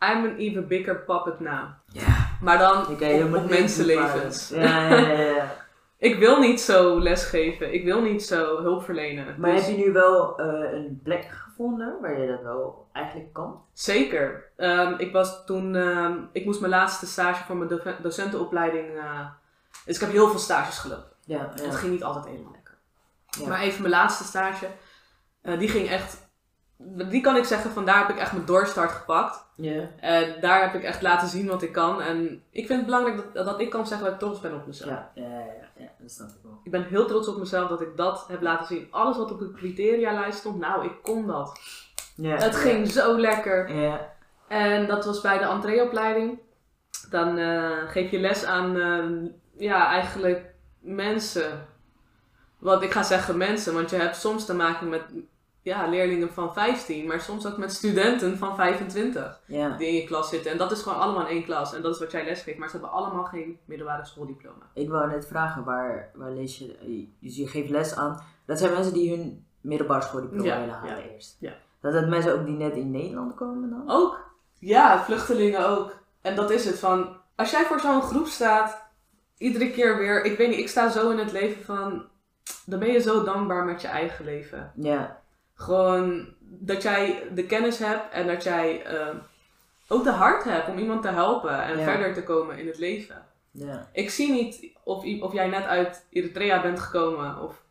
[0.00, 1.64] I'm an even bigger puppet now.
[1.92, 2.28] Ja.
[2.40, 4.48] Maar dan kan op, op mensenlevens.
[4.48, 5.50] ja, ja, ja.
[6.06, 7.74] Ik wil niet zo lesgeven.
[7.74, 9.34] Ik wil niet zo hulp verlenen.
[9.38, 13.32] Maar Dus heb je nu wel eh, een plek gevonden waar je dat wel eigenlijk
[13.32, 13.62] kan?
[13.72, 14.44] Zeker.
[14.56, 18.96] Ehm, ik was toen, ehm, ik moest mijn laatste stage voor mijn doce- docentenopleiding.
[18.98, 19.26] eh,
[19.86, 21.12] dus ik heb heel veel stages gelopen.
[21.24, 22.74] Ja, Het ging niet altijd helemaal lekker.
[23.40, 23.48] Ja.
[23.48, 24.66] Maar even mijn laatste stage,
[25.42, 26.24] eh, die ging echt.
[27.08, 29.44] Die kan ik zeggen, van daar heb ik echt mijn doorstart gepakt.
[29.54, 29.82] ja.
[30.00, 32.00] En daar heb ik echt laten zien wat ik kan.
[32.02, 34.66] En ik vind het belangrijk dat, dat ik kan zeggen dat ik trots ben op
[34.66, 34.90] mezelf.
[34.90, 36.60] Ja, ja, ja, ja, dat snap ik wel.
[36.64, 38.88] Ik ben heel trots op mezelf dat ik dat heb laten zien.
[38.90, 41.60] Alles wat op de criteria-lijst stond, nou, ik kon dat.
[42.16, 43.74] Ja, Het ging zo lekker.
[43.74, 44.12] Ja,
[44.48, 46.38] En dat was bij de entreeopleiding.
[47.10, 51.66] Dan eh, geef je les aan, eh, ja, eigenlijk mensen.
[52.58, 55.02] Want ik ga zeggen mensen, want je hebt soms te maken met
[55.66, 59.76] ja, leerlingen van 15, maar soms ook met studenten van 25 ja.
[59.76, 60.50] die in je klas zitten.
[60.50, 61.74] En dat is gewoon allemaal in één klas.
[61.74, 62.58] En dat is wat jij lesgeeft.
[62.58, 64.70] Maar ze hebben allemaal geen middelbare schooldiploma.
[64.74, 68.72] Ik wou net vragen, waar, waar lees je, dus je geeft les aan, dat zijn
[68.72, 71.36] mensen die hun middelbare schooldiploma Ja, willen halen ja, eerst.
[71.40, 71.52] ja.
[71.80, 73.84] Dat dat mensen ook die net in Nederland komen dan?
[73.86, 74.20] Ook?
[74.58, 75.96] Ja, vluchtelingen ook.
[76.20, 78.88] En dat is het van, als jij voor zo'n groep staat,
[79.38, 82.04] iedere keer weer, ik weet niet, ik sta zo in het leven van,
[82.64, 84.72] dan ben je zo dankbaar met je eigen leven.
[84.76, 85.22] Ja,
[85.56, 89.14] Gewoon dat jij de kennis hebt en dat jij eh,
[89.88, 91.84] ook de hart hebt om iemand te helpen en Ja.
[91.84, 93.24] verder te komen in het leven.
[93.50, 93.88] ja.
[93.92, 97.64] Ik zie niet of, of jij net uit Eritrea bent gekomen of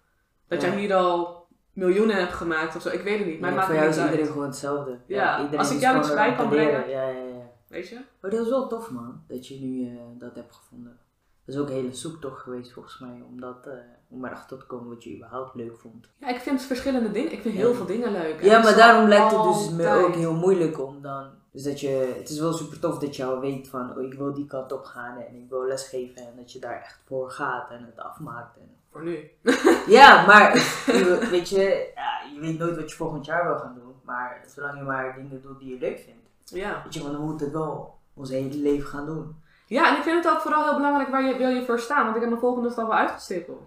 [0.48, 0.68] Dat Ja.
[0.68, 2.90] jij hier al miljoenen hebt gemaakt of zo.
[2.90, 3.40] Ik weet het niet.
[3.40, 4.10] Maar Ja, het maakt voor jou is uit.
[4.12, 5.00] iedereen gewoon hetzelfde.
[5.08, 6.90] Ja, als ik jou iets bij kan brengen.
[6.90, 7.50] Ja, ja, ja.
[7.68, 8.00] Weet je?
[8.22, 9.24] Maar dat is wel tof, man.
[9.28, 10.98] Dat je nu eh, dat hebt gevonden.
[11.46, 13.22] Dat is ook een hele zoektocht geweest, volgens mij.
[13.30, 13.74] Om, dat, eh,
[14.10, 16.08] om erachter te komen wat je überhaupt leuk vond.
[16.18, 17.32] Ja, ik vind verschillende dingen.
[17.32, 17.76] Ik vind heel Ja.
[17.76, 18.42] veel dingen leuk.
[18.44, 21.30] Ja, maar daarom lijkt het dus me ook heel moeilijk om dan.
[21.52, 24.14] Dus dat je, het is wel super tof dat je al weet van, oh, ik
[24.14, 27.30] wil die kant op gaan en ik wil lesgeven en dat je daar echt voor
[27.32, 28.58] gaat en het afmaakt.
[28.58, 28.70] En...
[28.92, 29.30] Voor nu.
[29.88, 30.54] Ja, maar
[31.32, 34.78] weet je, ja, je weet nooit wat je volgend jaar wil gaan doen, maar zolang
[34.78, 36.82] je maar dingen doet die je leuk vindt, Ja.
[36.84, 39.44] weet je, want we moeten het wel ons hele leven gaan doen.
[39.68, 42.04] Ja, en ik vind het ook vooral heel belangrijk waar je, wil je voor staan.
[42.04, 43.62] Want ik heb mijn volgende stap wel uitgestippeld.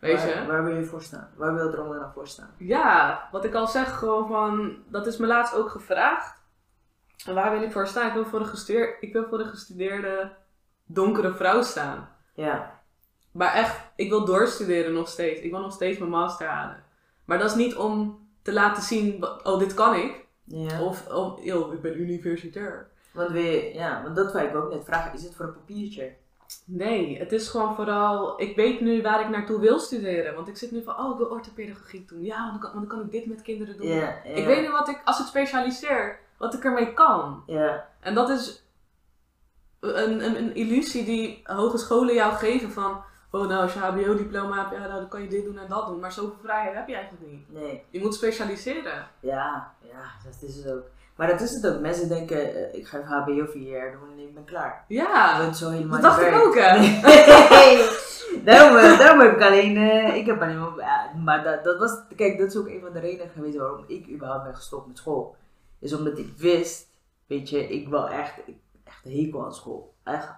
[0.00, 0.46] Weet waar, je?
[0.46, 1.28] Waar wil je voor staan?
[1.36, 2.50] Waar wil allemaal voor staan?
[2.56, 6.38] Ja, wat ik al zeg, gewoon van, dat is me laatst ook gevraagd.
[7.26, 8.06] En waar wil ik voor staan?
[8.06, 10.32] Ik wil voor de, gestudeer, ik wil voor de gestudeerde
[10.86, 12.08] donkere vrouw staan.
[12.34, 12.80] Ja,
[13.32, 15.40] Maar echt, ik wil doorstuderen nog steeds.
[15.40, 16.84] Ik wil nog steeds mijn master halen.
[17.24, 20.26] Maar dat is niet om te laten zien, oh, dit kan ik.
[20.44, 20.82] ja.
[20.82, 22.90] Of, om, yo, ik ben universitair.
[23.12, 26.16] Want, je, ja, want dat wil ik ook net vragen, is het voor een papiertje?
[26.64, 30.34] Nee, het is gewoon vooral, ik weet nu waar ik naartoe wil studeren.
[30.34, 32.24] Want ik zit nu van, oh, ik wil orthopedagogiek doen.
[32.24, 33.86] Ja, want dan kan, want dan kan ik dit met kinderen doen.
[34.24, 37.42] Ik weet nu wat ik, als ik specialiseer, wat ik ermee kan.
[37.46, 38.64] Ja, En dat is
[39.80, 43.02] een, een, een illusie die hogescholen jou geven van...
[43.32, 46.00] Oh, nou, als je HBO-diploma hebt, ja, dan kan je dit doen en dat doen.
[46.00, 47.52] Maar zoveel vrijheid heb je eigenlijk niet.
[47.52, 47.82] nee.
[47.90, 49.08] Je moet specialiseren.
[49.20, 50.84] Ja, ja, dat is het ook.
[51.20, 51.80] Maar dat is het ook.
[51.80, 54.84] Mensen denken, eh, ik ga even HBO vier jaar doen en ik ben klaar.
[54.88, 56.78] Ja, Dat zo helemaal dat dacht ik ook, hè.
[56.78, 57.88] Nee.
[58.48, 62.02] daarom, eh, daarom heb ik alleen, eh, ik heb alleen maar, maar dat, dat was,
[62.16, 64.98] kijk, dat is ook een van de redenen geweest waarom ik überhaupt ben gestopt met
[64.98, 65.36] school.
[65.78, 66.88] Is omdat ik wist,
[67.26, 68.34] weet je, ik wil echt,
[68.84, 69.94] echt hekel aan school.
[70.04, 70.28] Echt,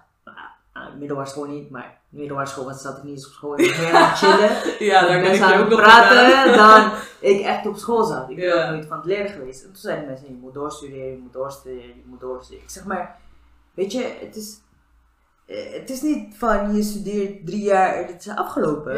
[0.73, 3.59] nou, middelbare school niet, maar middelbare school, zat ik niet eens op school.
[3.59, 4.49] Ik was aan het chillen.
[4.91, 8.29] Ja, daar ben ik mensen je aan het praten dan ik echt op school zat.
[8.29, 9.61] Ik ben nooit van het leren geweest.
[9.61, 12.63] En toen zeiden mensen, je moet doorstuderen, je moet doorstuderen, je moet doorstuderen.
[12.63, 13.17] Ik zeg maar,
[13.73, 14.59] weet je, het is,
[15.45, 18.95] eh, het is niet van je studeert drie jaar en het is afgelopen.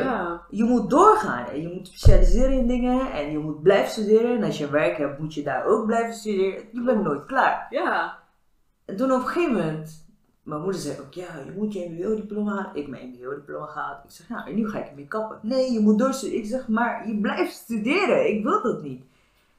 [0.50, 4.38] Je moet doorgaan en je moet specialiseren in dingen en je moet blijven studeren.
[4.38, 6.64] En als je werk hebt, moet je daar ook blijven studeren.
[6.72, 7.68] Je bent nooit klaar.
[7.70, 8.24] ja.
[8.86, 10.05] En toen op een gegeven moment,
[10.46, 12.76] mijn moeder zei ook, ja, je moet je MBO-diploma halen.
[12.76, 14.04] Ik mijn MBO-diploma gehaald.
[14.04, 15.40] Ik zeg, nou, en nu ga ik ermee kappen.
[15.42, 16.44] Nee, je moet doorstuderen.
[16.44, 18.30] Ik zeg, maar je blijft studeren.
[18.36, 19.04] Ik wil dat niet.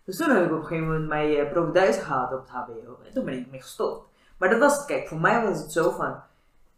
[0.05, 2.49] Dus toen heb ik op een gegeven moment mijn uh, proef Duits gehaald op het
[2.51, 2.99] HBO.
[3.07, 4.09] En toen ben ik mee gestopt.
[4.39, 6.15] Maar dat was het, kijk, voor mij was het zo van,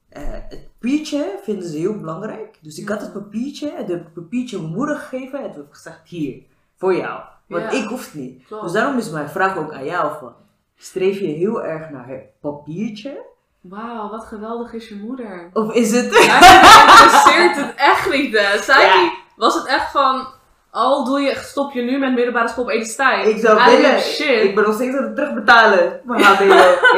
[0.09, 2.59] eh, het papiertje vinden ze heel belangrijk.
[2.61, 5.39] Dus ik had het papiertje, en toen heb ik het papiertje mijn moeder gegeven.
[5.39, 6.43] En toen heb ik gezegd, hier,
[6.77, 7.23] voor jou.
[7.47, 7.71] Want Ja.
[7.71, 8.45] ik hoef het niet.
[8.47, 8.63] Klopt.
[8.63, 10.33] Dus daarom is mijn vraag ook aan jou van,
[10.77, 13.25] streef je heel erg naar het papiertje?
[13.61, 15.51] Wauw, wat geweldig is je moeder.
[15.53, 16.15] Of is het...
[16.15, 18.59] Zij interesseert het echt niet, hè.
[18.59, 19.13] Zij Ja.
[19.37, 20.27] was het echt van...
[20.71, 22.71] Al doe je, stop je nu met middelbare school op.
[22.71, 24.43] Ik zou willen, shit.
[24.43, 26.01] ik ben nog steeds aan het terugbetalen.
[26.07, 26.45] HBO.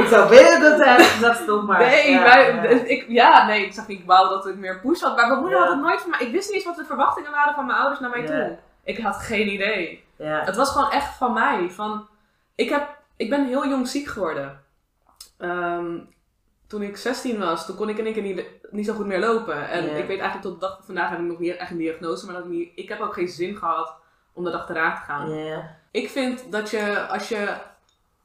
[0.01, 1.79] ik zou willen dat hij gezegd stop maar.
[1.79, 2.63] Nee, ja, wij, ja.
[2.85, 5.17] Ik, ja, nee, ik zag niet wou dat ik meer push had.
[5.17, 5.65] Maar mijn moeder Ja.
[5.65, 6.21] had het nooit van mij.
[6.21, 8.27] Ik wist niet eens wat de verwachtingen waren van mijn ouders naar mij Ja.
[8.27, 8.57] toe.
[8.85, 10.05] Ik had geen idee.
[10.19, 10.43] Ja.
[10.45, 11.71] Het was gewoon echt van mij.
[11.71, 12.09] Van,
[12.55, 14.61] ik, heb, ik ben heel jong ziek geworden.
[15.39, 15.97] Ehm,
[16.71, 19.19] toen ik 16 was, toen kon ik in één keer niet, niet zo goed meer
[19.19, 19.69] lopen.
[19.69, 21.77] En ik weet eigenlijk tot de dag van vandaag heb ik nog niet echt een
[21.77, 22.27] diagnose.
[22.27, 23.95] Maar dat ik, niet, ik heb ook geen zin gehad
[24.33, 25.31] om dat achteraan te gaan.
[25.91, 27.37] Ik vind dat je, als je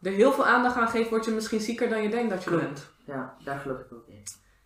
[0.01, 2.49] er heel veel aandacht aan geeft, word je misschien zieker dan je denkt dat je
[2.49, 2.63] Klopt.
[2.63, 2.91] bent.
[3.05, 4.23] ja, daar geloof ik ook in.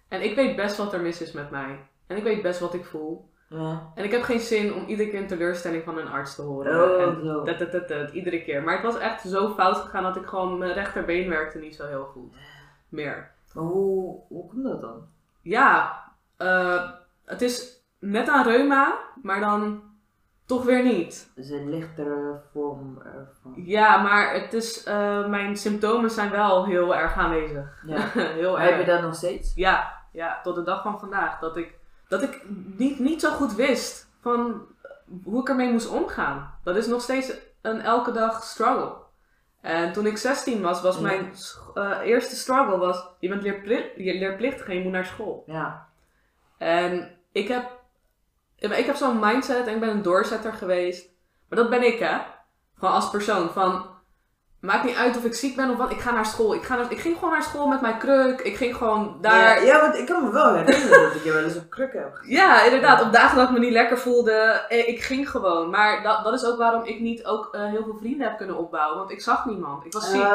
[0.07, 1.79] En ik weet best wat er mis is met mij.
[2.07, 3.29] En ik weet best wat ik voel.
[3.49, 3.91] Ja.
[3.95, 6.83] En ik heb geen zin om iedere keer een teleurstelling van een arts te horen.
[6.83, 7.43] Oh, en zo.
[7.43, 8.63] dat, dat, dat, dat, iedere keer.
[8.63, 11.87] Maar het was echt zo fout gegaan dat ik gewoon mijn rechterbeen werkte niet zo
[11.87, 12.33] heel goed.
[12.89, 13.31] Meer.
[13.53, 15.07] Hoe, hoe komt dat dan?
[15.41, 16.03] Ja,
[16.37, 16.91] eh,
[17.25, 19.81] het is net aan reuma, maar dan
[20.45, 21.31] toch weer niet.
[21.35, 23.53] Is een lichtere vorm ervan?
[23.55, 27.83] Ja, maar het is, eh, mijn symptomen zijn wel heel erg aanwezig.
[27.85, 27.97] Ja.
[28.39, 28.85] heel Maar heb erg.
[28.85, 29.53] je dat nog steeds?
[29.55, 31.39] Ja, ja, tot de dag van vandaag.
[31.39, 32.41] Dat ik, dat ik
[32.77, 34.61] niet, niet zo goed wist van
[35.23, 36.53] hoe ik ermee moest omgaan.
[36.63, 38.98] Dat is nog steeds een elke dag struggle.
[39.61, 41.01] En toen ik 16 was, was Ja.
[41.01, 41.33] mijn
[41.73, 45.43] eh, eerste struggle was, je bent leerpli- leerplichtig en je moet naar school.
[45.47, 45.87] Ja.
[46.57, 47.79] En ik heb,
[48.55, 51.09] ik heb zo'n mindset en ik ben een doorzetter geweest.
[51.49, 52.17] Maar dat ben ik hè.
[52.77, 53.49] Gewoon als persoon.
[53.49, 53.85] Van,
[54.59, 56.53] maakt niet uit of ik ziek ben of wat, ik ga naar school.
[56.53, 58.41] Ik, ga naar, ik ging gewoon naar school met mijn kruk.
[58.41, 59.65] Ik ging gewoon daar.
[59.65, 61.99] Ja, ja, want ik kan me wel herinneren dat ik je wel eens op krukken
[61.99, 62.35] heb gezien.
[62.39, 63.01] Ja, inderdaad.
[63.01, 64.31] Op dagen dat ik me niet lekker voelde,
[64.69, 65.69] eh, ik ging gewoon.
[65.69, 68.57] Maar dat, dat is ook waarom ik niet ook eh, heel veel vrienden heb kunnen
[68.57, 68.97] opbouwen.
[68.97, 69.85] Want ik zag niemand.
[69.85, 70.21] Ik was ziek.
[70.21, 70.27] Ah,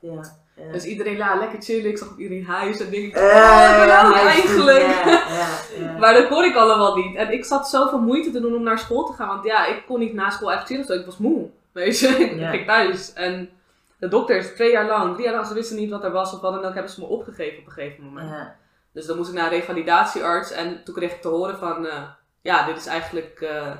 [0.00, 0.20] ja.
[0.54, 0.72] ja.
[0.72, 1.90] Dus iedereen, ja, lekker chillen.
[1.90, 4.44] Ik zag ook iedereen huis en denk ik, Eh, oh, ik ben ook hij is
[4.44, 4.86] eigenlijk.
[6.00, 7.16] Maar dat kon ik allemaal niet.
[7.16, 9.28] En ik zat zoveel moeite te doen om naar school te gaan.
[9.28, 11.00] Want ja, ik kon niet na school echt chillen.
[11.00, 11.50] Ik was moe.
[11.76, 12.50] Weet je, ik Ja.
[12.50, 13.12] ging thuis.
[13.12, 13.50] En
[13.98, 16.40] de dokters, twee jaar lang, drie jaar lang, ze wisten niet wat er was of
[16.40, 18.28] wat dan ook, hebben ze me opgegeven op een gegeven moment.
[18.30, 18.56] Ja.
[18.92, 22.02] Dus dan moest ik naar een revalidatiearts en toen kreeg ik te horen van, eh,
[22.40, 23.76] ja, dit is eigenlijk, eh,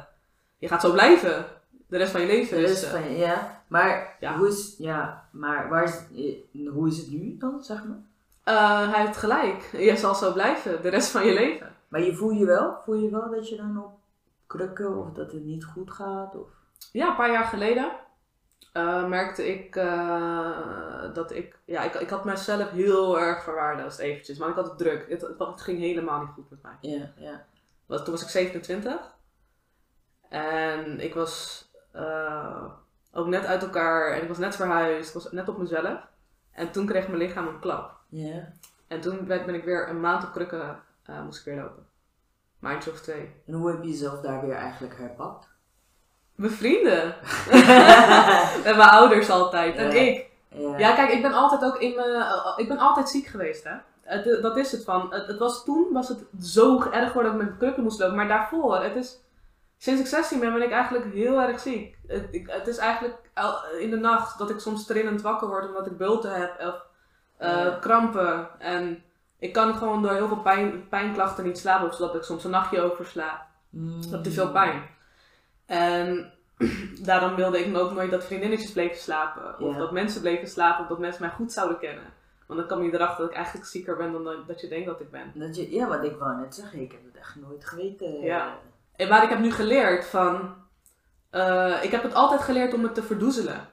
[0.58, 1.44] je gaat zo blijven.
[1.88, 2.56] De rest van je leven.
[2.58, 4.36] Dus, eh, van, ja, maar Ja.
[4.36, 6.00] hoe is, ja, maar waar is,
[6.54, 7.98] eh, hoe is het nu dan, zeg maar?
[8.90, 9.70] hij heeft gelijk.
[9.72, 11.74] Je zal zo blijven, de rest van je leven.
[11.88, 13.90] Maar je voel je wel, voel je wel dat je dan op
[14.46, 16.34] krukken of dat het niet goed gaat?
[16.36, 16.48] Of?
[16.92, 17.92] Ja, een paar jaar geleden
[18.72, 24.38] eh, merkte ik eh, dat ik, ja, ik, ik had mezelf heel erg verwaarloosd eventjes.
[24.38, 25.08] Maar ik had het druk.
[25.08, 26.76] Het, het, ging helemaal niet goed met mij.
[26.80, 27.44] Ja, ja.
[27.86, 29.14] Was, toen was ik 27.
[30.28, 32.64] En ik was eh,
[33.12, 35.08] ook net uit elkaar en ik was net verhuisd.
[35.08, 36.00] Ik was net op mezelf.
[36.50, 38.00] En toen kreeg mijn lichaam een klap.
[38.08, 38.52] Ja.
[38.88, 40.82] En toen werd- ben ik weer een maand op krukken,
[41.24, 41.86] moest ik weer lopen.
[42.58, 43.42] Maandje of twee.
[43.46, 45.48] En hoe heb je jezelf daar weer eigenlijk herpakt?
[46.36, 47.02] Mijn vrienden.
[48.68, 49.76] en mijn ouders altijd.
[49.76, 50.26] En ik.
[50.76, 50.94] Ja.
[50.94, 52.14] Kijk, ik ben altijd ook in mijn.
[52.14, 53.72] eh, ik ben altijd ziek geweest, hè.
[54.02, 55.06] Het, dat is het van.
[55.10, 57.98] Het, het was, toen was het zo erg geworden dat ik met mijn krukken moest
[57.98, 58.16] lopen.
[58.16, 59.24] Maar daarvoor, het is.
[59.78, 61.96] Sinds ik 16 ben, ben ik eigenlijk heel erg ziek.
[62.06, 63.16] Het, ik, het is eigenlijk
[63.78, 66.82] in de nacht dat ik soms trillend wakker word omdat ik bulten heb of
[67.38, 67.76] eh, Ja.
[67.80, 68.48] krampen.
[68.58, 69.02] En
[69.38, 71.88] ik kan gewoon door heel veel pijn, pijnklachten niet slapen.
[71.88, 73.46] Of zodat ik soms een nachtje oversla.
[73.70, 74.00] Mm.
[74.02, 74.82] Ik heb te veel pijn.
[75.66, 76.32] En
[77.10, 79.58] daarom wilde ik me ook nooit dat vriendinnetjes bleven slapen.
[79.60, 79.78] Of Ja.
[79.78, 80.82] dat mensen bleven slapen.
[80.82, 82.04] Of dat mensen mij goed zouden kennen.
[82.46, 85.00] Want dan kwam je erachter dat ik eigenlijk zieker ben dan dat- je denkt dat
[85.00, 85.32] ik ben.
[85.34, 88.20] Dat je, ja, wat ik wou net zeggen, ik heb het echt nooit geweten.
[88.20, 88.54] Ja.
[88.96, 90.54] En maar ik heb nu geleerd van...
[91.30, 93.68] eh, ik heb het altijd geleerd om het te verdoezelen.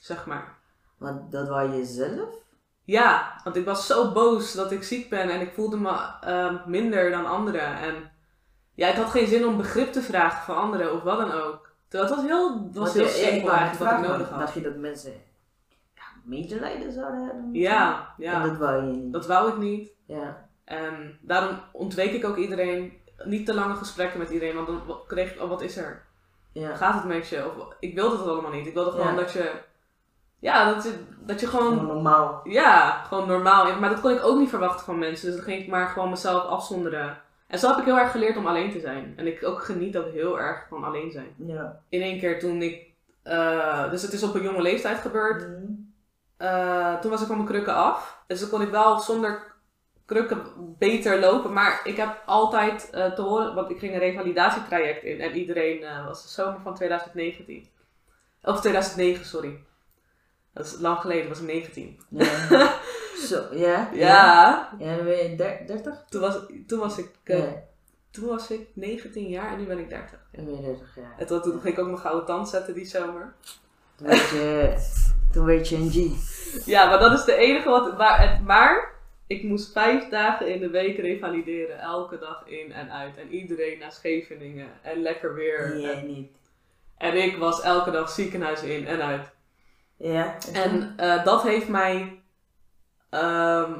[0.00, 0.56] Zeg maar.
[0.98, 2.28] Want dat wou je zelf?
[2.84, 5.30] Ja, want ik was zo boos dat ik ziek ben.
[5.30, 7.76] En ik voelde me eh, minder dan anderen.
[7.78, 8.10] En
[8.78, 11.70] ja, ik had geen zin om begrip te vragen van anderen of wat dan ook.
[11.88, 14.38] Het was heel, was heel simpel eigenlijk wat ik nodig had.
[14.38, 15.12] Dacht je dat mensen
[15.94, 17.48] ja, medelijden zouden hebben?
[17.52, 18.42] Ja, En ja.
[18.42, 19.12] dat wou je niet.
[19.12, 19.90] Dat wou ik niet.
[20.06, 20.48] Ja.
[20.64, 22.92] En daarom ontweek ik ook iedereen.
[23.24, 24.54] Niet te lange gesprekken met iedereen.
[24.54, 26.02] Want dan kreeg ik, oh, wat is er?
[26.52, 26.76] Ja.
[26.76, 27.46] Gaat het met je?
[27.46, 28.66] Of, ik wilde het allemaal niet.
[28.66, 29.14] Ik wilde gewoon Ja.
[29.14, 29.52] dat je...
[30.38, 31.86] Ja, dat je, dat je Gewoon gewoon...
[31.86, 32.40] normaal.
[32.44, 33.78] Ja, gewoon normaal.
[33.78, 35.26] Maar dat kon ik ook niet verwachten van mensen.
[35.26, 37.26] Dus dan ging ik maar gewoon mezelf afzonderen.
[37.48, 39.14] En zo heb ik heel erg geleerd om alleen te zijn.
[39.16, 41.34] En ik ook geniet ook heel erg van alleen zijn.
[41.36, 41.80] Ja.
[41.88, 42.86] In één keer toen ik...
[43.22, 45.48] eh, dus het is op een jonge leeftijd gebeurd.
[45.48, 45.92] Mm.
[46.36, 48.22] Eh, toen was ik van mijn krukken af.
[48.26, 49.56] Dus dan kon ik wel zonder
[50.04, 50.42] krukken
[50.78, 51.52] beter lopen.
[51.52, 55.20] Maar ik heb altijd eh, te horen, want ik ging een revalidatietraject in.
[55.20, 57.68] En iedereen was de zomer van 2019.
[58.42, 59.58] Of 2009, sorry.
[60.58, 62.00] Dat is lang geleden, was ik 19.
[62.08, 62.24] Ja.
[63.28, 63.90] Zo, ja?
[63.92, 66.04] Ja, Ja, dan ben je der- 30?
[66.08, 67.62] toen, was, toen, was ik, eh, Ja.
[68.10, 70.18] toen was ik 19 jaar en nu ben ik 30.
[70.32, 71.14] Dan ben je 30 jaar.
[71.18, 73.34] En toen, toen ging ik ook mijn gouden tand zetten die zomer.
[73.96, 74.74] Toen werd je,
[75.32, 76.66] toen werd je een G.
[76.66, 77.98] Ja, maar dat is de enige wat.
[77.98, 78.92] Maar, maar
[79.26, 81.78] ik moest vijf dagen in de week revalideren.
[81.80, 83.16] Elke dag in en uit.
[83.16, 84.68] En iedereen naar Scheveningen.
[84.82, 85.84] En lekker weer.
[85.90, 86.36] En, niet.
[86.98, 89.30] en ik was elke dag ziekenhuis in en uit.
[89.98, 90.34] Ja?
[90.52, 92.22] En eh, dat heeft mij.
[93.10, 93.72] ehm,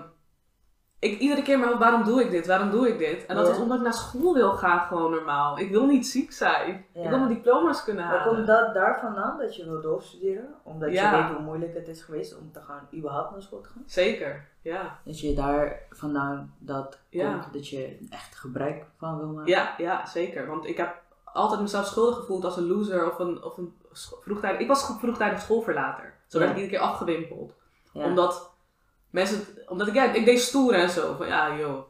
[1.01, 2.47] ik, iedere keer, maar waarom doe ik dit?
[2.47, 3.27] Waarom doe ik dit?
[3.27, 3.53] En dat Ja.
[3.53, 5.59] is omdat ik naar school wil gaan, gewoon normaal.
[5.59, 6.85] Ik wil niet ziek zijn.
[6.93, 7.03] Ja.
[7.03, 8.35] Ik wil mijn diploma's kunnen Maar halen.
[8.35, 10.55] komt dat daar vandaan dat je wil doorstuderen?
[10.63, 11.11] Omdat Ja.
[11.17, 13.83] je weet hoe moeilijk het is geweest om te gaan, überhaupt naar school te gaan?
[13.87, 14.99] Zeker, ja.
[15.05, 17.31] Dat je daar vandaan dat Ja.
[17.33, 19.51] komt, dat je echt gebruik van wil maken?
[19.53, 20.47] Ja, ja, zeker.
[20.47, 23.77] Want ik heb altijd mezelf schuldig gevoeld als een loser of een, of een
[24.23, 24.61] vroegtijdig...
[24.61, 26.15] Ik was vroegtijdig schoolverlater.
[26.27, 27.55] Zo werd ik iedere keer afgewimpeld.
[27.93, 28.51] Omdat
[29.11, 29.47] mensen...
[29.67, 31.15] Omdat ik, ja, ik deed stoer en zo.
[31.15, 31.83] Van ja, joh.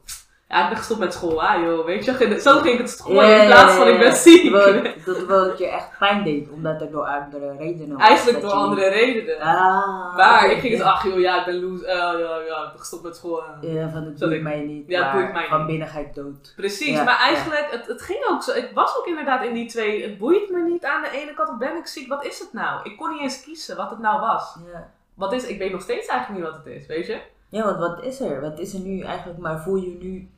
[0.49, 1.43] Ja, ik ben gestopt met school.
[1.43, 1.85] Ah, joh.
[1.85, 4.53] Weet je, zo ging ik het school Ja, in plaats van ik ben ziek.
[5.29, 8.09] Dat je echt pijn deed, omdat het door andere redenen was.
[8.09, 9.41] Eigenlijk door je- andere redenen.
[9.41, 10.91] Ah, maar ik ging het, ja.
[10.91, 11.87] ach joh, ja, ik ben loser.
[11.89, 13.43] eh, ja, ja, ik ben gestopt met school.
[13.61, 13.75] eh.
[13.75, 14.85] Ja, van het boeit mij niet.
[14.89, 16.53] Ja, boeit mij van binnen ga ik dood.
[16.57, 17.25] Precies, Ja, maar ja.
[17.27, 18.53] eigenlijk, het, het ging ook zo.
[18.53, 20.03] Ik was ook inderdaad in die twee.
[20.03, 22.09] Het boeit me niet aan de ene kant, of ben ik ziek?
[22.09, 22.81] Wat is het nou?
[22.91, 24.57] Ik kon niet eens kiezen wat het nou was.
[24.73, 24.91] Ja.
[25.15, 27.19] Wat is, ik weet nog steeds eigenlijk niet wat het is, weet je?
[27.51, 28.41] ja, want wat is er?
[28.41, 29.39] Wat is er nu eigenlijk?
[29.39, 30.29] Maar voel je nu...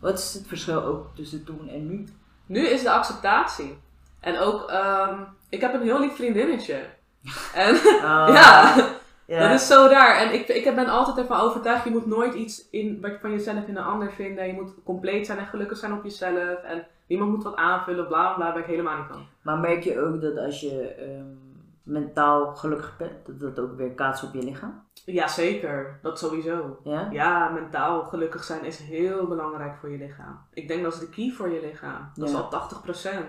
[0.00, 2.04] Wat is het verschil ook tussen toen en nu?
[2.46, 3.78] Nu is de acceptatie.
[4.20, 5.14] En ook, ehm,
[5.48, 6.78] ik heb een heel lief vriendinnetje.
[7.54, 8.28] En Ah,
[9.26, 10.16] ja, dat is zo raar.
[10.16, 13.30] En ik, ik ben altijd ervan overtuigd, je moet nooit iets in, wat je van
[13.30, 14.46] jezelf in een ander vinden.
[14.46, 16.62] Je moet compleet zijn en gelukkig zijn op jezelf.
[16.62, 19.26] En niemand moet wat aanvullen, bla bla, bla, ben ik helemaal niet van.
[19.42, 21.49] Maar merk je ook dat als je ehm,
[21.82, 24.88] mentaal gelukkig bent, dat dat ook weer kaatst op je lichaam?
[25.04, 25.98] Ja, zeker.
[26.02, 26.80] Dat sowieso.
[26.84, 27.08] Ja?
[27.10, 30.40] Ja, mentaal gelukkig zijn is heel belangrijk voor je lichaam.
[30.52, 32.10] Ik denk dat is de key voor je lichaam.
[32.14, 32.34] Dat Ja.
[32.36, 33.26] is al 80%.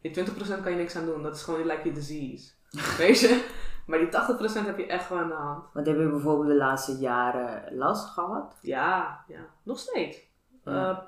[0.00, 1.22] Die 20% kan je niks aan doen.
[1.22, 2.52] Dat is gewoon like je disease.
[2.98, 3.48] Weet je?
[3.86, 5.64] Maar die 80% heb je echt wel aan de hand.
[5.72, 8.58] Want heb je bijvoorbeeld de laatste jaren last gehad?
[8.62, 9.40] Ja, ja.
[9.62, 10.18] Nog steeds.
[10.64, 10.90] Ja.
[10.90, 10.98] Eh,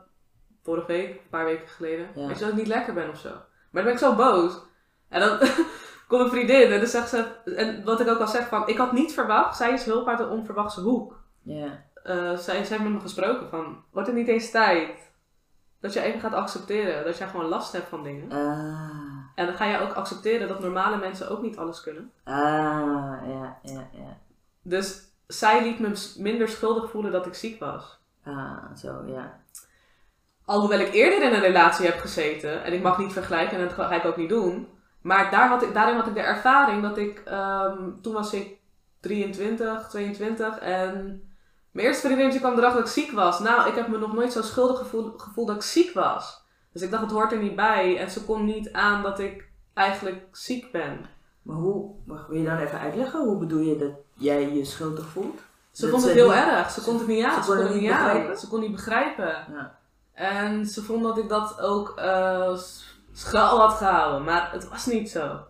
[0.63, 2.09] vorige week, een paar weken geleden.
[2.15, 3.29] Weet je dat ik niet lekker ben of zo.
[3.31, 4.63] Maar dan ben ik zo boos.
[5.09, 5.39] En dan
[6.09, 7.25] komt een vriendin en dan zegt ze...
[7.57, 8.69] En wat ik ook al zeg van...
[8.69, 9.57] Ik had niet verwacht.
[9.57, 11.21] Zij is hulp uit een onverwachte hoek.
[11.43, 11.85] Ja.
[12.03, 14.91] eh, zij, zij heeft met me gesproken van, wordt het niet eens tijd
[15.81, 18.33] dat je even gaat accepteren dat jij gewoon last hebt van dingen.
[18.33, 22.11] Ah, En dan ga je ook accepteren dat normale mensen ook niet alles kunnen.
[22.25, 22.35] ah,
[23.29, 24.19] ja, ja, ja.
[24.63, 27.99] Dus zij liet me minder schuldig voelen dat ik ziek was.
[28.25, 29.41] Ah, zo, ja.
[30.45, 33.73] Alhoewel ik eerder in een relatie heb gezeten, en ik mag niet vergelijken en dat
[33.73, 34.69] ga ik ook niet doen.
[35.07, 38.57] Maar daar had ik, daarin had ik de ervaring dat ik, ehm, toen was ik
[39.01, 41.23] 23, 22 en
[41.71, 43.41] mijn eerste vriendinnetje kwam erachter dat ik ziek was.
[43.41, 46.45] Nou, ik heb me nog nooit zo schuldig gevoeld, gevoeld dat ik ziek was.
[46.73, 47.99] Dus ik dacht, het hoort er niet bij.
[47.99, 51.01] En ze kon niet aan dat ik eigenlijk ziek ben.
[51.43, 53.25] Maar hoe, wacht, wil je dan even uitleggen?
[53.25, 55.41] Hoe bedoel je dat jij je schuldig voelt?
[55.71, 56.71] Ze Dat vond het heel niet- erg.
[56.71, 57.45] Ze kon het niet aan.
[57.45, 58.05] ze kon het niet aan.
[58.05, 58.39] begrijpen?
[58.39, 59.27] Ze kon niet begrijpen.
[59.53, 59.79] Ja.
[60.13, 62.55] En ze vond dat ik dat ook eh
[63.19, 64.25] schuil had gehouden.
[64.25, 65.41] Maar het was niet zo.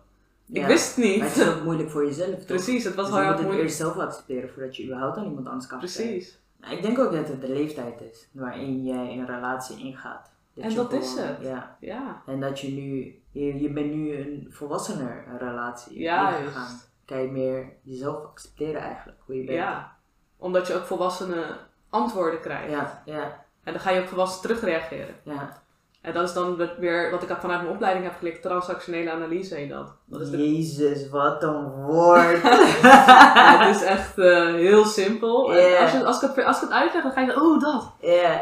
[0.47, 0.67] Ik Ja.
[0.67, 1.17] wist het niet.
[1.19, 2.45] Maar het is ook moeilijk voor jezelf, toch?
[2.45, 3.63] Precies, het was Dus wel je heel moet het moeilijk.
[3.69, 5.77] eerst zelf accepteren voordat je überhaupt aan iemand anders kan.
[5.79, 6.39] Precies.
[6.61, 10.29] Nou, ik denk ook dat het de leeftijd is waarin jij een relatie ingaat.
[10.55, 11.37] En je dat is het.
[11.41, 11.77] Ja.
[11.79, 12.21] Ja.
[12.25, 16.39] En dat je nu, je, je bent nu een volwassener relatie Juist.
[16.39, 16.79] ingegaan.
[17.05, 19.57] Kan je meer jezelf accepteren eigenlijk, hoe je bent.
[19.57, 19.95] Ja.
[20.37, 21.57] Omdat je ook volwassene
[21.89, 22.71] antwoorden krijgt.
[22.71, 25.15] Ja, ja, En dan ga je ook volwassen terugreageren.
[25.23, 25.65] ja.
[26.07, 28.41] En dat is dan weer wat ik vanuit mijn opleiding heb geleerd.
[28.41, 29.95] Transactionele analyse heet dat.
[30.05, 32.41] Dat is de Jezus, wat een woord.
[32.81, 35.47] Ja, het is echt eh, heel simpel.
[35.47, 37.93] Als, je, als, ik het, als ik het uitleg, dan ga je oh dat.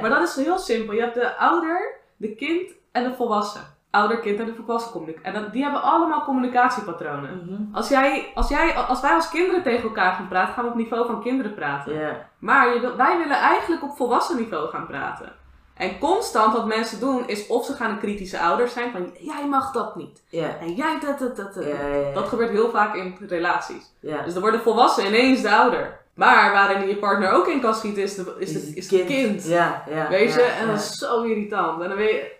[0.01, 0.93] Maar dat is heel simpel.
[0.93, 3.61] Je hebt de ouder, de kind en de volwassen.
[3.91, 5.32] Ouder, kind en de volwassen communicatie.
[5.32, 7.43] En dat, die hebben allemaal communicatiepatronen.
[7.45, 7.76] Mhm.
[7.76, 10.76] Als, jij, als, jij, als wij als kinderen tegen elkaar gaan praten, gaan we op
[10.76, 12.18] niveau van kinderen praten.
[12.39, 15.43] Maar je wij willen eigenlijk op volwassen niveau gaan praten.
[15.78, 19.47] En constant wat mensen doen, is of ze gaan een kritische ouder zijn van jij
[19.47, 20.23] mag dat niet.
[20.59, 21.65] En jij dat, dat, dat, dat.
[21.65, 23.93] ja, Dat gebeurt heel vaak in relaties.
[23.99, 25.99] Dus dan wordt de volwassen ineens de ouder.
[26.13, 29.43] Maar waarin je partner ook in kan schieten, is, de, is, de, is het kind.
[29.47, 30.09] Ja, ja.
[30.09, 30.41] Weet je?
[30.41, 31.82] en dat is zo irritant.
[31.82, 32.34] En dan weet je...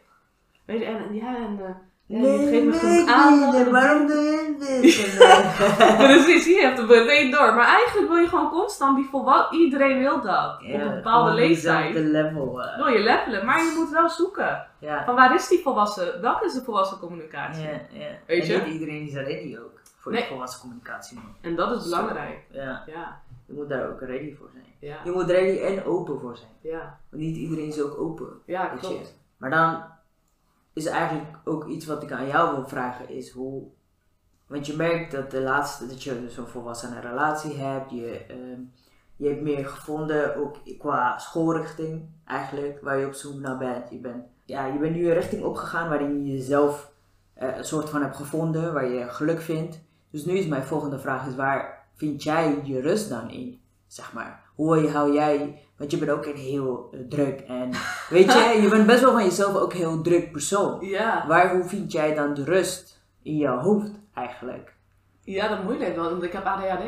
[0.66, 1.60] Weet je, en en ja, en...
[2.08, 3.52] ja, Nee, je geeft me nee, genoeg aandacht.
[3.52, 5.20] nee, en- waarom doe je dit?
[5.20, 7.54] En, Precies, je hebt het meteen door.
[7.54, 9.58] Maar eigenlijk wil je gewoon constant die volwassen...
[9.58, 10.62] Iedereen wil dat.
[10.62, 11.84] eh, op een ja, bepaalde leeftijd.
[11.94, 12.62] diezelfde level.
[12.64, 13.46] eh, Wil je levelen.
[13.46, 14.68] Maar je moet wel zoeken.
[14.80, 15.06] ja.
[15.06, 16.22] Van waar is die volwassen...
[16.22, 17.64] Welke is de volwassen communicatie?
[17.64, 18.08] Ja, ja.
[18.28, 18.58] Weet en je?
[18.62, 20.22] niet iedereen is ready ook voor Nee.
[20.22, 21.20] de volwassen communicatie.
[21.42, 22.40] En dat is belangrijk.
[22.52, 24.66] Ja, Ja, je moet daar ook ready voor zijn.
[24.80, 26.50] ja, Je moet ready en open voor zijn.
[26.62, 26.98] ja.
[27.10, 28.28] Want niet iedereen is ook open.
[28.46, 28.80] Ja, je.
[28.80, 29.16] klopt.
[29.38, 29.84] Maar dan
[30.76, 33.64] is eigenlijk ook iets wat ik aan jou wil vragen is hoe...
[34.48, 37.92] Want je merkt dat de laatste, dat je zo'n volwassen relatie hebt.
[37.92, 38.62] Je, ehm,
[39.16, 43.90] je hebt meer gevonden, ook qua schoolrichting eigenlijk, waar je op zoek naar bent.
[43.90, 46.92] Je bent, ja, je bent nu een richting opgegaan waarin je jezelf
[47.34, 49.80] eh, een soort van hebt gevonden, waar je geluk vindt.
[50.10, 53.62] Dus nu is mijn volgende vraag, is waar vind jij je rust dan in?
[53.88, 57.70] Zeg maar, hoe hou jij, want je bent ook een heel eh, druk en
[58.10, 60.86] weet je, je bent best wel van jezelf ook een heel druk persoon.
[60.86, 61.28] Ja.
[61.28, 64.74] Waar, hoe vind jij dan de rust in jouw hoofd eigenlijk?
[65.22, 66.84] Ja, dat is moeilijk, want ik heb ADHD.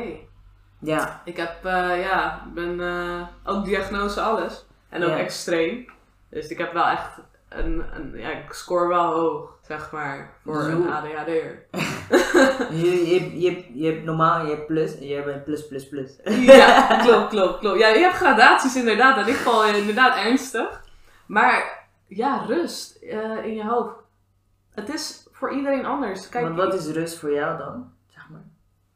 [0.80, 4.66] Ja, Ik heb, eh, ja, ben eh, ook diagnose alles.
[4.88, 5.18] En ook Ja.
[5.18, 5.86] extreem.
[6.30, 10.62] Dus ik heb wel echt een, een, ja, ik score wel hoog, zeg maar, voor
[10.62, 10.68] Zo.
[10.68, 11.66] een ADHD'er.
[12.80, 16.16] je, je, je, je hebt normaal, je hebt plus en je bent plus plus plus.
[16.24, 17.78] ja, klopt, klopt, klopt.
[17.78, 19.16] Ja, je hebt gradaties inderdaad.
[19.16, 20.84] En ik val inderdaad ernstig.
[21.26, 23.94] Maar ja, rust eh, in je hoofd.
[24.74, 26.28] Het is voor iedereen anders.
[26.28, 27.92] Kijk, Want wat is rust voor jou dan?
[28.06, 28.44] Zeg maar.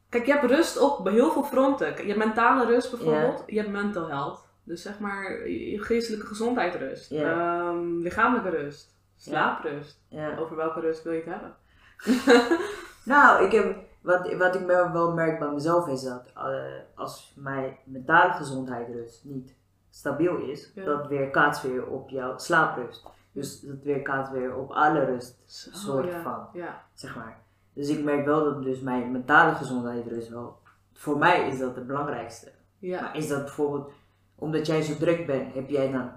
[0.09, 1.87] Kijk, je hebt rust op heel veel fronten.
[1.87, 3.43] Je hebt mentale rust bijvoorbeeld.
[3.47, 4.42] Je hebt mental health.
[4.63, 7.11] Dus zeg maar je geestelijke gezondheid rust.
[7.11, 8.95] Ehm, lichamelijke rust.
[9.17, 10.01] Slaaprust.
[10.39, 11.55] Over welke rust wil je het hebben?
[13.05, 16.63] Nou, ik heb, wat, wat ik wel merk bij mezelf is dat eh,
[16.95, 19.53] als mijn mentale gezondheid dus niet
[19.89, 20.83] stabiel is, Ja.
[20.85, 23.03] dat weerkaatst weer op jouw slaaprust.
[23.31, 25.41] Dus dat weerkaatst weer op alle rust,
[25.73, 26.21] soort Oh, ja.
[26.21, 26.83] van, Ja.
[26.93, 27.41] zeg maar.
[27.73, 30.57] Dus ik merk wel dat dus mijn mentale gezondheid dus wel,
[30.93, 32.51] voor mij is dat het belangrijkste.
[32.79, 33.91] Maar is dat bijvoorbeeld,
[34.35, 36.11] omdat jij zo druk bent, heb jij dan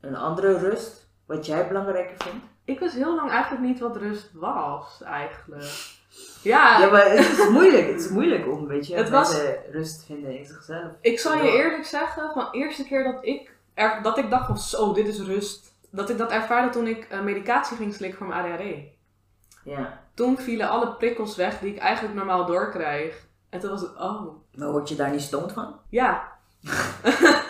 [0.00, 2.44] een andere rust, wat jij belangrijker vindt?
[2.64, 5.64] Ik wist heel lang eigenlijk niet wat rust was, eigenlijk.
[6.42, 7.86] Ja, Ja, maar het is moeilijk.
[7.86, 9.40] Het is moeilijk om een beetje Het was-
[9.70, 10.92] rust te vinden in zichzelf.
[11.00, 14.46] ik zal je eerlijk zeggen, van de eerste keer dat ik, er, dat ik dacht
[14.46, 15.72] van zo, dit is rust.
[15.90, 18.64] Dat ik dat ervaarde toen ik eh, medicatie ging slikken voor mijn ADHD.
[19.64, 20.00] Ja.
[20.14, 23.26] Toen vielen alle prikkels weg die ik eigenlijk normaal doorkrijg.
[23.48, 25.74] En toen was het, oh, Maar word je daar niet stoned van?
[25.88, 26.32] Ja.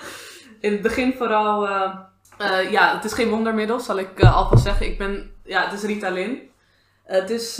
[0.60, 1.94] In het begin vooral, eh,
[2.38, 4.86] eh, ja, het is geen wondermiddel, zal ik eh, alvast zeggen.
[4.86, 6.46] Ik ben, ja, het is Ritalin.
[7.04, 7.58] Het is,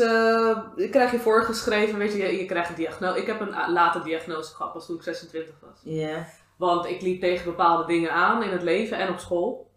[0.76, 3.20] ik krijg je voorgeschreven, weet je, je, je krijgt een diagnose.
[3.20, 5.80] Ik heb een late diagnose gehad, pas toen ik 26 was.
[5.82, 6.26] Ja.
[6.56, 9.70] Want ik liep tegen bepaalde dingen aan in het leven en op school.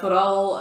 [0.00, 0.58] Vooral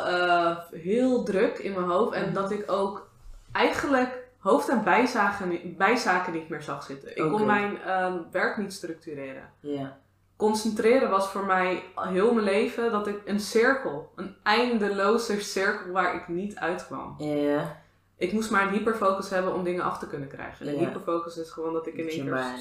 [0.72, 2.14] heel druk in mijn hoofd.
[2.16, 2.34] En Mhm.
[2.34, 3.10] dat ik ook
[3.52, 7.10] eigenlijk hoofd- en bijzaken, bijzaken niet meer zag zitten.
[7.18, 9.50] Ik kon mijn ehm, werk niet structureren.
[9.60, 9.98] Ja.
[10.40, 16.16] Concentreren was voor mij heel mijn leven dat ik een cirkel, een eindeloze cirkel waar
[16.16, 17.16] ik niet uitkwam.
[17.18, 17.82] Ja.
[18.18, 20.68] Ik moest maar een hyperfocus hebben om dingen af te kunnen krijgen.
[20.68, 22.34] En hyperfocus is gewoon dat ik in één keer...
[22.34, 22.56] maar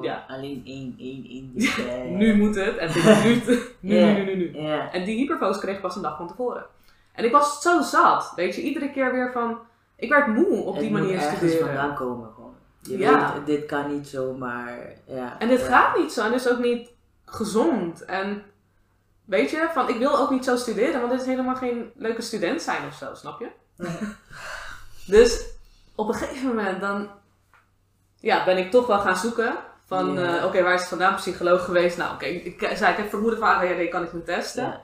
[0.00, 1.50] ja, alleen één, één, één.
[1.54, 1.76] Dus,
[2.08, 2.76] Nu moet het.
[2.76, 4.12] En dit nu, nu, Ja.
[4.12, 4.60] nu, nu, nu, nu.
[4.60, 4.92] Ja.
[4.92, 6.66] En die hyperfocus kreeg ik pas een dag van tevoren.
[7.12, 8.32] En ik was zo zat.
[8.36, 9.58] Weet je, iedere keer weer van...
[9.96, 11.66] Ik werd moe op Het die manier studeren.
[11.66, 12.54] vandaan komen gewoon.
[12.82, 13.32] Je Ja.
[13.34, 14.78] weet, dit kan niet zomaar.
[15.06, 15.38] Ja.
[15.38, 15.66] En dit ja.
[15.66, 16.24] gaat niet zo.
[16.24, 16.98] En is ook niet
[17.30, 18.04] gezond.
[18.04, 18.44] En
[19.24, 21.00] weet je, van ik wil ook niet zo studeren.
[21.00, 23.14] Want dit is helemaal geen leuke student zijn of zo.
[23.14, 23.48] Snap je?
[25.06, 25.46] Dus
[25.94, 27.10] op een gegeven moment dan...
[28.20, 29.54] Ja, ben ik toch wel gaan zoeken.
[29.86, 31.14] Van, eh, oké, waar is het vandaan?
[31.14, 31.96] Psycholoog geweest.
[31.98, 34.80] Nou, oké, ik zei, ik heb vermoeden van ADHD, kan ik me testen?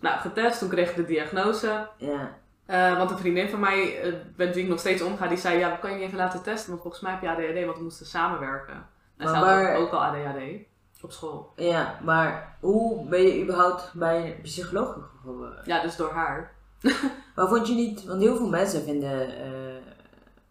[0.00, 0.58] Nou, getest.
[0.58, 1.88] Toen kreeg ik de diagnose.
[1.96, 2.36] Ja.
[2.66, 5.58] Eh, want een vriendin van mij, eh, met wie ik nog steeds omga, die zei:
[5.58, 7.76] Ja, we kan je niet even laten testen, want volgens mij heb je ADHD, want
[7.76, 8.74] we moesten samenwerken.
[8.74, 8.84] En
[9.16, 10.40] Maar zij had waar- ook al ADHD
[11.04, 11.52] op school.
[11.56, 15.58] ja, maar hoe ben je überhaupt bij een psycholoog gekomen?
[15.64, 16.52] Ja, dus door haar.
[17.34, 19.50] Maar vond je niet, want heel veel mensen vinden eh,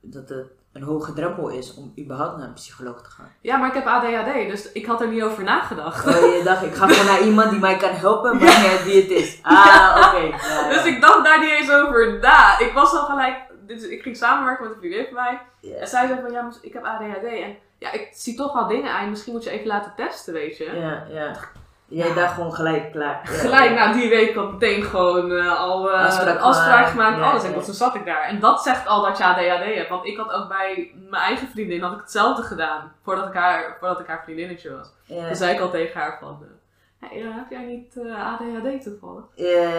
[0.02, 3.32] dat het een hoge drempel is om überhaupt naar een psycholoog te gaan.
[3.42, 6.08] Ja, maar ik heb ADHD, dus ik had er niet over nagedacht.
[6.08, 9.02] Oh, je dacht, ik ga gewoon naar iemand die mij kan helpen, maar uit wie
[9.02, 9.40] het is.
[9.42, 10.26] Ah, oké.
[10.48, 10.96] Ja, Dus ja.
[10.96, 12.60] ik dacht daar niet eens over na.
[12.60, 13.38] Ik was al gelijk,
[13.68, 15.42] dit, is- ik ging samenwerken met een vriendin van mij.
[15.62, 15.76] Ja.
[15.76, 17.24] En zij zei van, ja, ik heb ADHD.
[17.24, 20.58] En ja, ik zie toch wel dingen aan, misschien moet je even laten testen, weet
[20.58, 20.64] je.
[20.76, 21.34] Ja, ja.
[21.90, 22.14] Jij Ja.
[22.14, 23.22] dacht gewoon gelijk klaar.
[23.24, 23.38] Ja.
[23.38, 27.18] Gelijk na die week al meteen gewoon eh, al eh, Afspraak afspraak, gemaakt.
[27.18, 27.44] Ja, alles.
[27.44, 27.54] ja.
[27.54, 28.22] En toen zat ik daar.
[28.22, 29.90] En dat zegt al dat je ADHD hebt.
[29.90, 32.94] Want ik had ook bij mijn eigen vriendin had ik hetzelfde gedaan.
[33.04, 34.94] Voordat ik haar, voordat ik haar vriendinnetje was.
[35.06, 35.26] Ja.
[35.28, 36.46] Toen zei ik al tegen haar van...
[37.00, 39.24] eh, hey, heb jij niet ADHD toevallig?
[39.36, 39.72] Ja.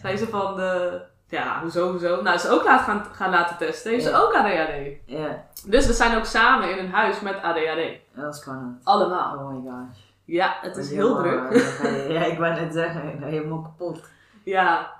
[0.00, 0.60] Zei ze van...
[0.60, 0.92] eh,
[1.38, 2.22] ja, hoezo, hoezo?
[2.22, 3.90] Nou, ze ook laat gaan, gaan laten testen.
[3.90, 4.96] Heeft ze ook ADHD.
[5.06, 7.98] Ja, Dus we zijn ook samen in een huis met ADHD.
[8.14, 8.84] dat was spannend.
[8.84, 9.36] Allemaal.
[9.38, 9.98] Oh my gosh.
[10.24, 11.62] Ja, het is heel Helemaal, druk.
[11.62, 14.00] je- Ja, ik wou net zeggen, helemaal kapot.
[14.44, 14.92] Ja.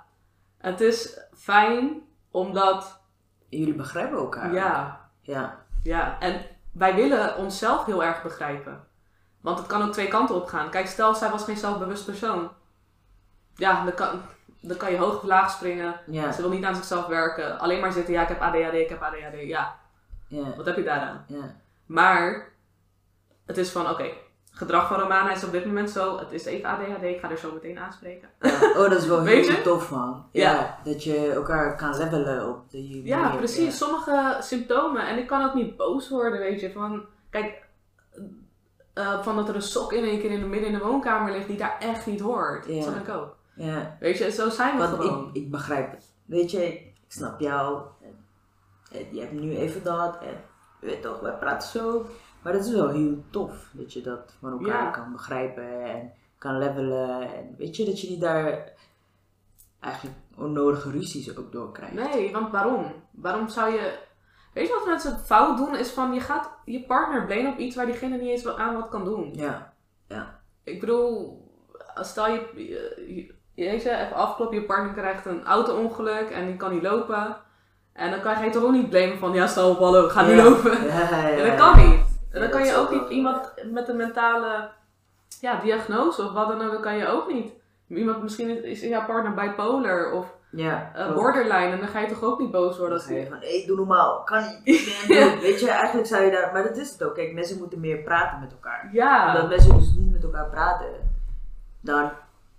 [0.57, 3.01] Het is fijn omdat...
[3.49, 4.53] Jullie begrijpen elkaar.
[4.53, 5.61] Ja, Ja.
[5.83, 8.83] Ja, en wij willen onszelf heel erg begrijpen.
[9.41, 10.69] Want het kan ook twee kanten op gaan.
[10.69, 12.51] Kijk, stel, zij was geen zelfbewust persoon.
[13.55, 14.21] Ja, dan kan,
[14.63, 15.95] dan kan je hoog of laag springen.
[16.05, 16.31] Ja.
[16.31, 17.59] Ze wil niet aan zichzelf werken.
[17.59, 19.47] Alleen maar zitten, ja, ik heb ADHD, ik heb ADHD.
[19.47, 19.75] Ja,
[20.27, 20.55] Ja.
[20.57, 21.25] wat heb je daaraan?
[21.27, 21.55] Ja.
[21.85, 22.49] Maar
[23.45, 24.05] het is van, oké,
[24.51, 26.17] gedrag van Romana is op dit moment zo.
[26.19, 28.29] Het is even ADHD, ik ga er zo meteen aanspreken.
[28.39, 28.49] Ja.
[28.69, 29.61] Oh, dat is wel heel je?
[29.61, 30.25] tof, man.
[30.31, 30.77] Ja.
[30.83, 33.05] Dat je elkaar kan levelen op de manier.
[33.05, 33.77] Ja, precies.
[33.77, 35.07] Sommige symptomen.
[35.07, 36.71] En ik kan ook niet boos worden, weet je.
[36.71, 37.61] Van, kijk,
[38.93, 41.31] eh, van dat er een sok in één keer in de midden in de woonkamer
[41.31, 42.65] ligt die daar echt niet hoort.
[42.65, 42.73] Ja.
[42.73, 43.35] Dat snap ik ook.
[43.55, 43.97] Ja.
[43.99, 45.27] Weet je, zo zijn we Want gewoon.
[45.27, 46.13] ik, ik begrijp het.
[46.25, 47.85] Weet je, ik snap jou.
[48.01, 48.25] En,
[48.91, 50.17] en je hebt nu even dat.
[50.21, 50.35] En
[50.79, 52.05] weet toch, wij praten zo.
[52.41, 54.89] Maar het is wel heel tof dat je dat van elkaar Ja.
[54.89, 57.33] kan begrijpen en kan levelen.
[57.35, 58.71] En weet je, dat je niet daar
[59.79, 61.93] eigenlijk onnodige ruzies ook door krijgt.
[61.93, 62.93] Nee, want waarom?
[63.11, 63.99] Waarom zou je...
[64.53, 65.75] Weet je wat mensen fout doen?
[65.75, 68.89] Is van, je gaat je partner blamen op iets waar diegene niet eens aan wat
[68.89, 69.33] kan doen.
[69.33, 69.73] Ja.
[70.63, 71.41] Ik bedoel,
[71.95, 72.51] stel je,
[73.15, 76.83] je, je, weet je, even afkloppen, je partner krijgt een auto-ongeluk en die kan niet
[76.83, 77.35] lopen.
[77.93, 80.35] En dan kan je toch ook niet blamen van, ja stel op, hallo, ga nu
[80.35, 80.43] Ja.
[80.43, 80.85] lopen.
[80.87, 82.01] Ja, ja, dat kan niet.
[82.31, 84.69] En dan kan dat je ook niet iemand met een mentale
[85.41, 87.51] ja, diagnose of wat dan ook, dat kan je ook niet.
[87.87, 90.91] Iemand, misschien is jouw partner bipolar of Ja.
[91.13, 93.27] borderline en dan ga je toch ook niet boos worden als die...
[93.27, 94.97] van, hé, doe normaal, kan niet.
[95.41, 97.15] Weet je, eigenlijk zou je daar, maar dat is het ook.
[97.15, 98.89] Kijk, mensen moeten meer praten met elkaar.
[98.91, 100.87] Ja, Omdat mensen dus niet met elkaar praten,
[101.81, 102.11] dan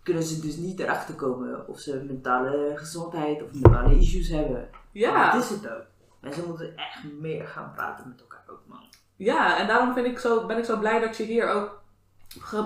[0.04, 4.68] kunnen ze dus niet erachter komen of ze mentale gezondheid of mentale issues hebben.
[4.92, 5.32] ja.
[5.32, 5.82] Dat is het ook.
[6.20, 8.80] Mensen moeten echt meer gaan praten met elkaar ook, man.
[9.16, 11.82] ja, en daarom vind ik zo, ben ik zo blij dat je hier ook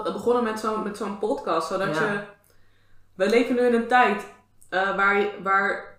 [0.05, 1.69] begonnen met zo'n met zo'n podcast.
[1.69, 2.13] Zodat Ja.
[2.13, 2.21] je...
[3.15, 4.27] We leven nu in een tijd
[4.69, 5.99] eh, waar, waar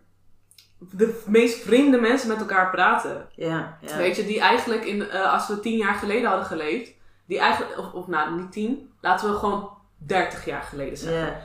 [0.77, 3.27] de meest vreemde mensen met elkaar praten.
[3.35, 3.97] Ja, ja.
[3.97, 6.93] Weet je, die eigenlijk in, eh, als we tien jaar geleden hadden geleefd,
[7.25, 9.69] die eigenlijk, of, of nou niet tien, laten we gewoon
[10.05, 11.41] 30 jaar geleden zeggen.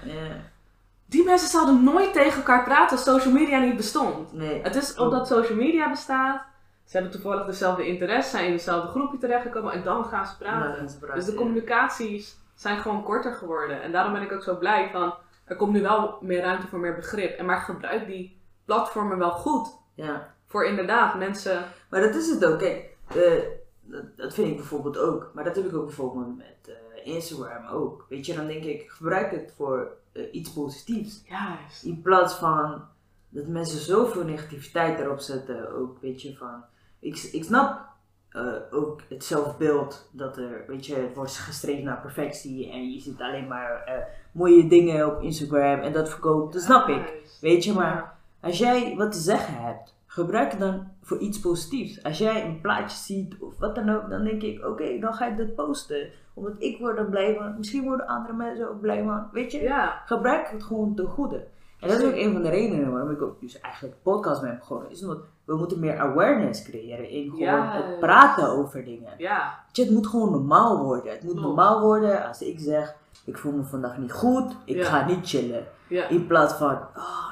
[1.06, 4.32] Die mensen zouden nooit tegen elkaar praten als social media niet bestond.
[4.32, 4.62] Nee.
[4.62, 6.42] Het is omdat social media bestaat,
[6.84, 10.88] ze hebben toevallig dezelfde interesse, zijn in hetzelfde groepje terechtgekomen en dan gaan ze praten.
[10.88, 13.82] Ze praten, Dus de communicaties zijn gewoon korter geworden.
[13.82, 16.78] En daarom ben ik ook zo blij van, er komt nu wel meer ruimte voor
[16.78, 17.38] meer begrip.
[17.38, 19.76] En maar gebruik die platformen wel goed.
[19.94, 20.34] Ja.
[20.46, 21.64] Voor inderdaad mensen.
[21.90, 22.58] Maar dat is het ook.
[22.58, 23.42] Kijk, eh,
[23.80, 25.30] dat, dat vind ik bijvoorbeeld ook.
[25.34, 26.74] Maar dat heb ik ook bijvoorbeeld met eh,
[27.04, 28.06] Instagram ook.
[28.08, 31.22] Weet je, dan denk ik, gebruik het voor eh, iets positiefs.
[31.28, 31.84] Juist.
[31.84, 32.82] In plaats van
[33.28, 35.72] dat mensen zoveel negativiteit erop zetten.
[35.74, 36.64] Ook, weet je, van...
[36.98, 37.80] Ik, ik snap
[38.28, 42.70] eh, ook het zelfbeeld dat er, weet je, het wordt gestreefd naar perfectie.
[42.70, 43.94] En je ziet alleen maar eh,
[44.32, 46.52] mooie dingen op Instagram en dat verkoopt.
[46.52, 47.12] Dat snap ik.
[47.40, 52.02] Weet je, maar als jij wat te zeggen hebt, gebruik het dan voor iets positiefs.
[52.02, 55.26] Als jij een plaatje ziet of wat dan ook, dan denk ik, oké, dan ga
[55.26, 56.08] ik dat posten.
[56.34, 59.26] Omdat ik word er blij van, misschien worden andere mensen ook blij van.
[59.32, 61.46] Weet je, Ja, gebruik het gewoon ten goede.
[61.80, 64.56] En dat is ook een van de redenen waarom ik ook dus eigenlijk podcast ben
[64.58, 64.90] begonnen.
[64.90, 69.12] Is omdat we moeten meer awareness creëren in gewoon het praten over dingen.
[69.18, 71.12] ja, Weet je, het moet gewoon normaal worden.
[71.12, 72.94] Het moet normaal worden als ik zeg,
[73.24, 74.84] ik voel me vandaag niet goed, ik Ja.
[74.84, 75.64] ga niet chillen.
[76.08, 77.30] In plaats van, ah,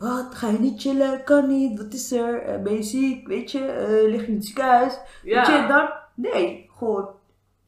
[0.00, 1.24] wat, ga je niet chillen?
[1.24, 2.42] Kan niet, wat is er?
[2.42, 3.26] Eh, ben je ziek?
[3.28, 4.98] Weet je, Eh, lig je in het ziekenhuis?
[5.22, 7.08] Weet je, dan, nee, gewoon,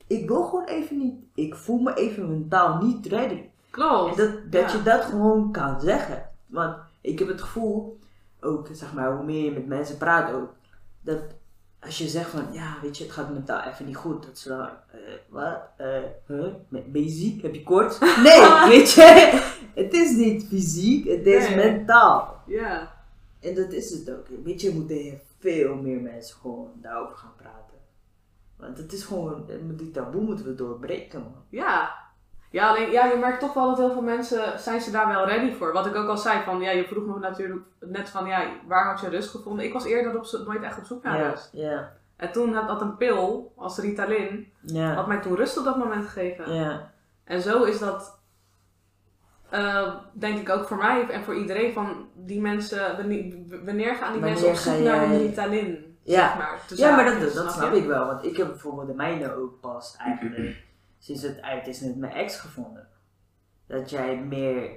[0.06, 3.34] ik wil gewoon even niet, ik voel me even mentaal niet ready.
[3.34, 4.16] En Klopt.
[4.16, 4.76] dat, dat Ja.
[4.76, 6.28] je dat gewoon kan zeggen.
[6.46, 7.98] Want ik heb het gevoel,
[8.40, 10.50] ook zeg maar, hoe meer je met mensen praat ook,
[11.00, 11.18] dat
[11.84, 14.48] als je zegt van, ja, weet je, het gaat mentaal even niet goed, dat ze
[14.48, 14.60] dan,
[14.90, 15.58] eh, wat,
[16.26, 16.46] huh?
[16.68, 17.42] ben je ziek?
[17.42, 17.98] Heb je koorts?
[18.24, 19.40] Nee, weet je,
[19.74, 21.56] het is niet fysiek, het is Nee.
[21.56, 22.42] mentaal.
[22.46, 22.92] Ja,
[23.40, 24.26] En dat is het ook.
[24.44, 27.78] Weet je, moeten veel meer mensen gewoon daarover gaan praten.
[28.56, 29.44] Want het is gewoon,
[29.76, 31.34] die taboe moeten we doorbreken, man.
[31.48, 32.00] ja.
[32.52, 35.26] Ja, alleen, ja, je merkt toch wel dat heel veel mensen, zijn ze daar wel
[35.26, 35.72] ready voor.
[35.72, 38.84] Wat ik ook al zei, van, ja, je vroeg me natuurlijk net van, ja, waar
[38.86, 39.64] had je rust gevonden?
[39.64, 41.50] Ik was eerder op nooit echt op zoek naar rust.
[41.52, 45.64] ja, En toen had dat een pil, als Ritalin, ja, had mij toen rust op
[45.64, 46.54] dat moment gegeven.
[46.54, 46.90] ja.
[47.24, 48.18] En zo is dat,
[49.50, 52.96] eh, denk ik ook voor mij en voor iedereen, van die mensen,
[53.64, 55.96] wanneer, gaan die mensen op zoek naar een Ritalin?
[56.02, 56.28] Ja.
[56.28, 57.78] Zeg maar, Ja, maar dat, dat snap snap je?
[57.80, 58.06] ik wel.
[58.06, 60.56] Want ik heb bijvoorbeeld de mijne ook pas eigenlijk
[61.02, 62.88] sinds het uit is met mijn ex gevonden.
[63.66, 64.70] Dat jij meer...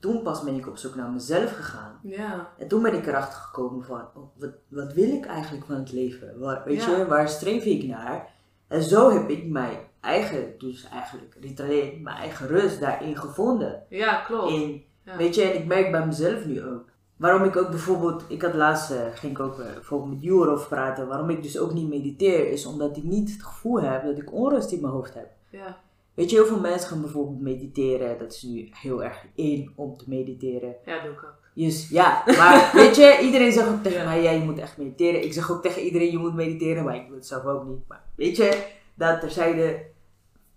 [0.00, 1.98] Toen pas ben ik op zoek naar mezelf gegaan.
[2.02, 5.74] Ja, En toen ben ik erachter gekomen van, oh, wat, wat wil ik eigenlijk van
[5.76, 6.38] het leven?
[6.38, 6.96] Waar, weet Ja.
[6.96, 8.34] je, waar streef ik naar?
[8.68, 13.82] En zo heb ik mijn eigen, dus eigenlijk Ritalin, mijn eigen rust daarin gevonden.
[13.88, 14.52] ja klopt.
[14.52, 15.16] In, Ja.
[15.16, 16.84] Weet je, en ik merk bij mezelf nu ook.
[17.16, 20.50] Waarom ik ook bijvoorbeeld, ik had laatst, eh, ging ik ook eh, bijvoorbeeld met Jure
[20.50, 24.04] over praten, waarom ik dus ook niet mediteer, is omdat ik niet het gevoel heb
[24.04, 25.28] dat ik onrust in mijn hoofd heb.
[25.56, 25.80] Ja,
[26.14, 29.96] Weet je, heel veel mensen gaan bijvoorbeeld mediteren, dat is nu heel erg in om
[29.96, 30.76] te mediteren.
[30.84, 31.34] ja, doe ik ook.
[31.54, 35.24] Dus ja, maar weet je, iedereen zegt ook tegen mij, ja, je moet echt mediteren.
[35.24, 37.88] Ik zeg ook tegen iedereen, je moet mediteren, maar ik doe het zelf ook niet.
[37.88, 39.84] Maar weet je, dat terzijde.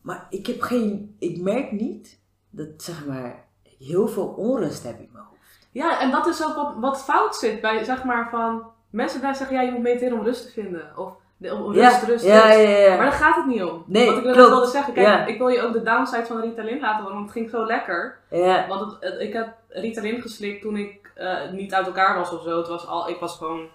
[0.01, 2.19] Maar ik heb geen, ik merk niet
[2.49, 3.45] dat zeg maar,
[3.79, 5.67] heel veel onrust heb in mijn hoofd.
[5.71, 9.35] Ja, en dat is ook wat, wat fout zit bij, zeg maar, van mensen daar
[9.35, 10.97] zeggen, ja, je moet mediteren om rust te vinden.
[10.97, 12.57] Of de- om rust, ja, rust, ja, rust.
[12.57, 12.95] ja, ja.
[12.95, 13.83] Maar daar gaat het niet om.
[13.85, 14.37] Nee, Wat ik klopt.
[14.37, 17.37] wilde zeggen, kijk, ik wil je ook de downside van Ritalin laten horen, want het
[17.37, 18.19] ging zo lekker.
[18.29, 18.67] ja.
[18.67, 22.41] Want het, het- ik heb Ritalin geslikt toen ik eh, niet uit elkaar was of
[22.43, 22.57] zo.
[22.57, 23.67] Het was al, ik was gewoon,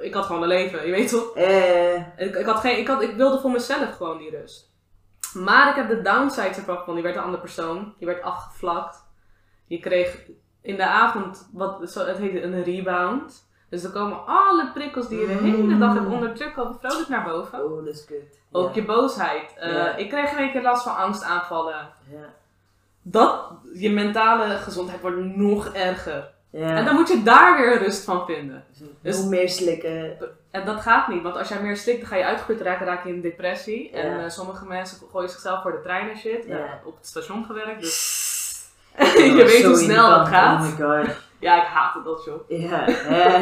[0.00, 1.34] ik had gewoon een leven, je weet toch?
[1.34, 4.70] Eh, Ik, ik, had geen, ik, had, ik wilde voor mezelf gewoon die rust.
[5.34, 9.06] Maar ik heb de downside ervan van, je werd een andere persoon, je werd afgevlakt.
[9.66, 10.18] Je kreeg
[10.62, 13.47] in de avond, wat, het heette een rebound.
[13.68, 17.24] Dus er komen alle prikkels die je de hele dag hebt onderdrukt, komen vrolijk naar
[17.24, 17.64] boven.
[17.64, 18.38] oh, dat is kut.
[18.52, 19.54] Ook je boosheid.
[19.56, 19.96] Eh, Ja.
[19.96, 21.88] Ik kreeg een keer last van angstaanvallen.
[22.10, 22.18] Ja.
[23.02, 23.44] Dat,
[23.74, 26.30] je mentale gezondheid wordt nog erger.
[26.50, 26.76] Ja.
[26.76, 28.64] En dan moet je daar weer rust van vinden.
[29.02, 30.16] Dus- Nog meer slikken.
[30.50, 33.04] En dat gaat niet, want als jij meer slikt, dan ga je uitgeput raken, raak
[33.04, 33.90] je in depressie.
[33.90, 36.44] En eh, sommige mensen gooien zichzelf voor de trein en shit.
[36.46, 36.56] Ja.
[36.56, 38.27] Ja, op het station gewerkt, dus
[38.96, 40.60] je weet zo hoe snel dat gaat.
[40.60, 41.16] Oh my god.
[41.40, 42.48] Ja, ik haatte dat joh.
[42.48, 42.86] Ja.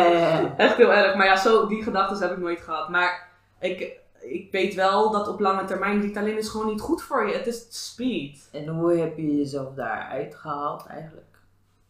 [0.67, 1.15] Echt heel erg.
[1.15, 2.89] Maar ja, zo, die gedachten heb ik nooit gehad.
[2.89, 3.29] Maar
[3.61, 7.35] ik, ik weet wel dat op lange termijn Ritalin is gewoon niet goed voor je.
[7.35, 8.49] Het is speed.
[8.53, 11.25] En hoe heb je jezelf daaruit gehaald eigenlijk?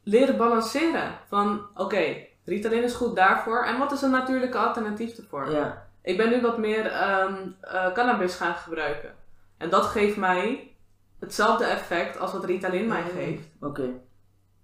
[0.03, 1.19] Leren balanceren.
[1.29, 3.65] Van, oké, Ritalin is goed daarvoor.
[3.65, 5.51] En wat is een natuurlijke alternatief ervoor?
[5.51, 5.87] Ja.
[6.03, 9.15] Ik ben nu wat meer ehm, eh, cannabis gaan gebruiken.
[9.59, 10.66] En dat geeft mij
[11.19, 13.09] hetzelfde effect als wat Ritalin mij Mm.
[13.09, 13.49] geeft.
[13.61, 13.91] Oké.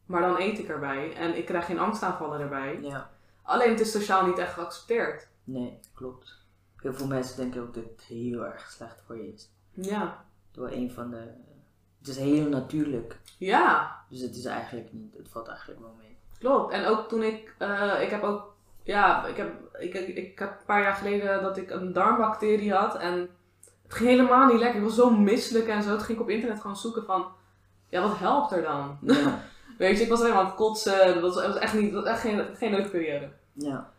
[0.07, 1.15] maar dan eet ik erbij.
[1.17, 2.79] En ik krijg geen angstaanvallen erbij.
[2.83, 3.11] Ja.
[3.43, 5.29] Alleen het is sociaal niet echt geaccepteerd.
[5.45, 6.41] Nee, klopt.
[6.77, 9.51] Heel veel mensen denken ook dat het heel erg slecht voor je is.
[9.71, 10.25] Ja.
[10.51, 11.17] Door een van de...
[11.99, 13.19] Het is heel natuurlijk.
[13.39, 15.15] Ja, Dus het is eigenlijk niet...
[15.17, 16.17] Het valt eigenlijk wel mee.
[16.39, 16.73] klopt.
[16.73, 20.51] En ook toen ik, eh, ik heb ook, ja, ik heb, ik, ik, ik heb
[20.51, 22.97] een paar jaar geleden dat ik een darmbacterie had.
[22.97, 23.29] En
[23.93, 24.79] het ging helemaal niet lekker.
[24.79, 25.89] Ik was zo misselijk en zo.
[25.89, 27.27] Toen ging ik op internet gewoon zoeken van,
[27.89, 28.99] ja, wat helpt er dan?
[29.01, 29.43] Ja.
[29.79, 31.21] Weet je, ik was helemaal aan het kotsen.
[31.21, 33.29] Dat was, echt, niet, dat was echt geen, geen leuke periode.
[33.53, 33.92] ja.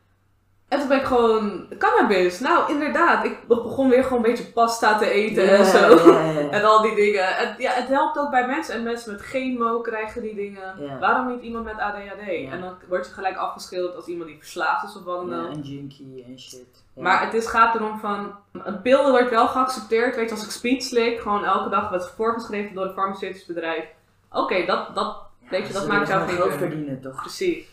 [0.68, 2.39] En toen ben ik gewoon, cannabis.
[2.39, 3.26] Nou, inderdaad.
[3.26, 5.97] Ik begon weer gewoon een beetje pasta te eten en zo.
[6.51, 7.38] En al die dingen.
[7.38, 8.76] En, ja, het helpt ook bij mensen.
[8.76, 10.99] En mensen met chemo krijgen die dingen.
[10.99, 12.51] Waarom niet iemand met ADHD?
[12.51, 15.53] En dan word je gelijk afgeschilderd als iemand die verslaafd is of wat dan ook.
[15.53, 16.84] en junkie en shit.
[16.95, 20.16] Maar het is, gaat erom van, een pil wordt wel geaccepteerd.
[20.16, 23.86] Weet je, als ik speed slik, gewoon elke dag wordt voorgeschreven door een farmaceutisch bedrijf.
[24.32, 25.18] Oké, dat, dat,
[25.49, 27.22] weet je, dat maakt jou geen geld verdienen, toch?
[27.22, 27.72] Precies.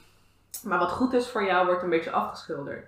[0.63, 2.87] Maar wat goed is voor jou, wordt een beetje afgeschilderd.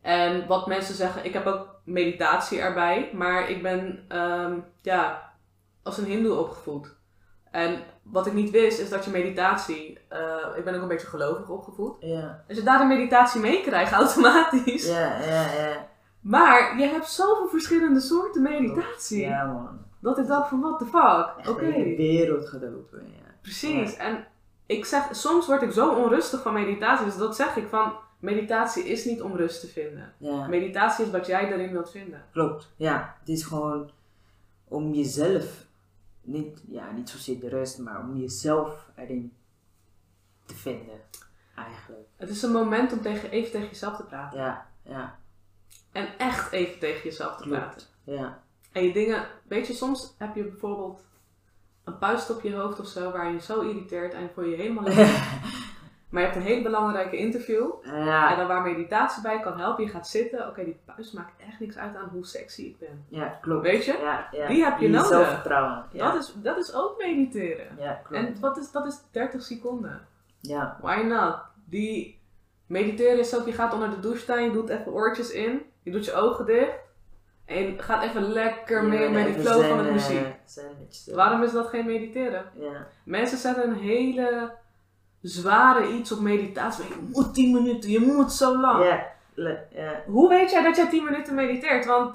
[0.00, 5.32] En wat mensen zeggen, ik heb ook meditatie erbij, maar ik ben ehm, ja,
[5.82, 6.94] als een hindoe opgevoed.
[7.50, 11.06] En wat ik niet wist, is dat je meditatie, eh, ik ben ook een beetje
[11.06, 11.96] gelovig opgevoed.
[12.00, 14.86] Ja, Als je daar de meditatie meekrijgt, automatisch.
[14.88, 15.88] ja, ja, ja.
[16.20, 19.20] Maar je hebt zoveel verschillende soorten meditatie.
[19.20, 19.78] Ja, man.
[20.00, 21.48] Dat ik dacht van, what the fuck?
[21.48, 21.66] Oké.
[21.72, 23.34] de wereld gaat open, ja.
[23.42, 23.96] Precies.
[23.96, 24.26] En
[24.66, 27.04] ik zeg, soms word ik zo onrustig van meditatie.
[27.06, 30.14] Dus dat zeg ik van, meditatie is niet om rust te vinden.
[30.18, 32.24] Ja, Meditatie is wat jij daarin wilt vinden.
[32.32, 32.72] klopt.
[32.76, 33.90] Ja, het is gewoon
[34.68, 35.64] om jezelf,
[36.22, 39.32] niet, ja, niet zozeer de rust, maar om jezelf erin
[40.46, 41.00] te vinden,
[41.56, 42.08] eigenlijk.
[42.16, 44.38] Het is een moment om tegen, even tegen jezelf te praten.
[44.40, 45.18] Ja, ja,
[45.92, 47.58] En echt even tegen jezelf te Klopt.
[47.60, 47.86] praten.
[48.04, 48.42] ja.
[48.72, 51.04] En je dingen, weet je, soms heb je bijvoorbeeld
[51.84, 54.56] een puist op je hoofd of zo, waar je zo irriteert en voel je je
[54.56, 54.84] helemaal.
[56.08, 57.70] Maar je hebt een hele belangrijke interview.
[57.82, 60.48] En ja, dan waar meditatie bij kan helpen, je gaat zitten.
[60.48, 63.04] Oké, die puist maakt echt niks uit aan hoe sexy ik ben.
[63.08, 63.62] ja, klopt.
[63.62, 63.98] Weet je?
[64.02, 64.46] Ja, ja.
[64.46, 65.06] Die heb je nodig.
[65.06, 65.84] Zelfvertrouwen.
[65.92, 67.66] Ja, Dat, is, dat is ook mediteren.
[67.78, 68.24] ja klopt.
[68.26, 70.06] En wat is, dat is 30 seconden.
[70.40, 71.36] Ja, Why not?
[71.64, 72.20] Die
[72.66, 75.90] mediteren is ook, je gaat onder de douche staan, je doet even oortjes in, je
[75.90, 76.78] doet je ogen dicht.
[77.46, 80.26] En gaat even lekker Ja, mee met die flow van de eh, muziek.
[80.44, 81.14] zen.
[81.14, 82.44] Waarom is dat geen mediteren?
[82.58, 84.52] Ja, Mensen zetten een hele
[85.20, 86.84] zware iets op meditatie.
[86.88, 88.84] Je moet 10 minuten, je moet zo lang.
[88.84, 89.04] ja,
[89.70, 90.02] ja.
[90.06, 91.86] Hoe weet jij dat jij 10 minuten mediteert?
[91.86, 92.14] Want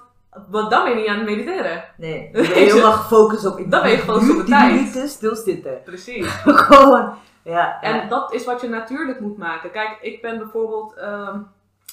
[0.50, 1.84] want dan ben je niet aan het mediteren.
[1.98, 2.54] Nee, je bent je?
[2.54, 3.58] helemaal gefocust op.
[3.58, 4.74] Ik Dan ben je gefocust op de 10 tijd.
[4.74, 5.82] minuten stilzitten.
[5.84, 6.28] Precies.
[6.68, 7.14] Gewoon,
[7.44, 7.82] ja.
[7.82, 8.08] En ja.
[8.08, 9.72] dat is wat je natuurlijk moet maken.
[9.72, 11.40] Kijk, ik ben bijvoorbeeld ehm,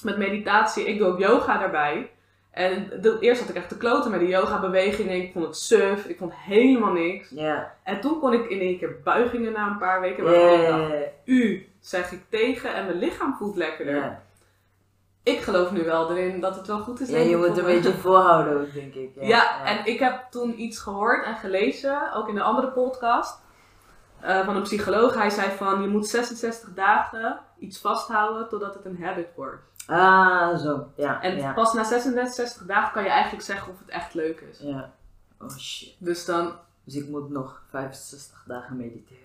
[0.03, 2.11] met meditatie, ik doe ook yoga daarbij.
[2.57, 5.17] En de, eerst had ik echt te kloten met de yoga bewegingen.
[5.17, 7.31] Ik vond het suf, ik vond helemaal niks.
[7.83, 10.25] En toen kon ik in één keer buigingen na een paar weken.
[10.25, 14.19] Waarvan ik dacht, ja, u zeg ik tegen en mijn lichaam voelt lekkerder.
[15.23, 17.09] Ik geloof nu wel erin dat het wel goed is.
[17.09, 17.63] Ja, je ik, moet een me.
[17.63, 19.11] beetje volhouden ook, denk ik.
[19.15, 23.39] Ja, Ja, en ik heb toen iets gehoord en gelezen, ook in een andere podcast,
[24.21, 25.15] eh, van een psycholoog.
[25.15, 29.63] Hij zei van, je moet 66 dagen iets vasthouden totdat het een habit wordt.
[29.87, 30.87] Ah, zo.
[30.97, 31.53] Ja, En ja.
[31.53, 34.59] pas na 66 dagen kan je eigenlijk zeggen of het echt leuk is.
[34.61, 34.91] ja.
[35.41, 35.95] Oh shit.
[35.99, 36.53] Dus dan,
[36.85, 39.25] Dus ik moet nog 65 dagen mediteren.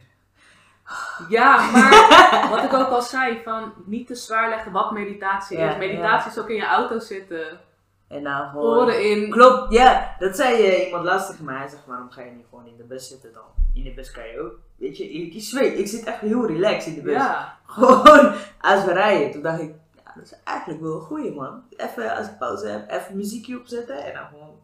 [1.30, 5.70] ja, maar wat ik ook al zei, van niet te zwaar leggen wat meditatie Ja,
[5.72, 5.78] is.
[5.78, 7.60] Meditatie is ook in je auto zitten,
[8.08, 8.90] En dan gewoon...
[8.92, 9.30] in.
[9.30, 10.16] Klopt, ja.
[10.20, 11.58] Dat zei eh, iemand laatst tegen mij.
[11.58, 13.44] Hij zegt, waarom ga je niet gewoon in de bus zitten dan?
[13.74, 14.54] In de bus kan je ook.
[14.76, 17.14] Weet je, ik, ik zweet, ik zit echt heel relaxed in de bus.
[17.14, 19.32] Ja, Gewoon als we rijden.
[19.32, 19.74] Toen dacht ik,
[20.22, 21.64] dat is eigenlijk wel een goeie man.
[21.78, 24.60] Even als ik pauze heb, even muziekje opzetten en dan gewoon.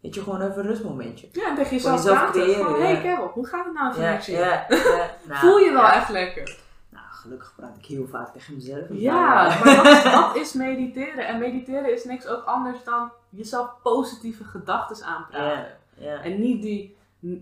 [0.00, 1.28] Weet je, gewoon even een rustmomentje.
[1.32, 2.42] ja en tegen jezelf jezelf praten.
[2.42, 2.84] creëren, ja.
[2.84, 5.10] hey Carol, hoe gaat het nou even Ja, ja, ja.
[5.28, 5.94] Nou, Voel je wel ja.
[5.94, 6.56] echt lekker?
[6.88, 8.86] Nou, gelukkig praat ik heel vaak tegen mezelf.
[8.90, 11.26] Ja, maar dat is, dat is mediteren.
[11.26, 15.76] En mediteren is niks ook anders dan jezelf positieve gedachten aanpraten.
[16.22, 16.96] En niet die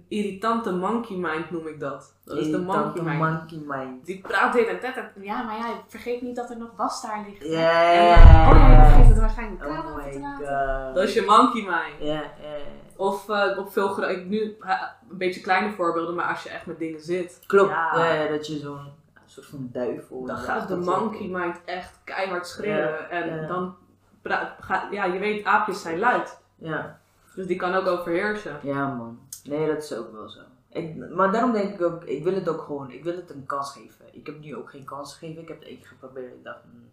[0.09, 2.15] irritante monkey mind noem ik dat.
[2.25, 3.19] Dat is de monkey mind.
[3.19, 4.07] monkey mind.
[4.07, 4.95] Die praat dit en dat.
[4.97, 7.45] en- Ja, maar ja, vergeet niet dat er nog was daar ligt.
[7.53, 8.11] Ja,
[8.51, 9.67] oh ja, je vergeet het waarschijnlijk.
[9.67, 10.95] Oh te laten.
[10.95, 12.11] Dat is je monkey mind.
[12.11, 12.23] Ja.
[12.97, 14.57] Of eh, op veel gro- ik nu
[15.11, 17.41] een beetje kleine voorbeelden, maar als je echt met dingen zit.
[17.47, 17.71] Klopt.
[17.71, 18.27] Ja.
[18.29, 18.89] Dat je zo'n
[19.27, 20.25] soort van duivel.
[20.25, 23.11] Dan gaat de monkey mind echt keihard schreeuwen.
[23.11, 23.75] En dan
[24.23, 26.41] praat, ga, ja, je weet, aapjes zijn luid.
[26.59, 26.99] Ja.
[27.37, 28.59] Dus die kan ook overheersen.
[28.63, 29.19] Ja, man.
[29.45, 30.41] Nee, dat is ook wel zo.
[30.71, 33.47] Ik, maar daarom denk ik ook, ik wil het ook gewoon, ik wil het een
[33.47, 34.05] kans geven.
[34.13, 35.43] Ik heb nu ook geen kans gegeven.
[35.43, 36.33] Ik heb het één keer geprobeerd.
[36.35, 36.89] Ik dacht, hmm.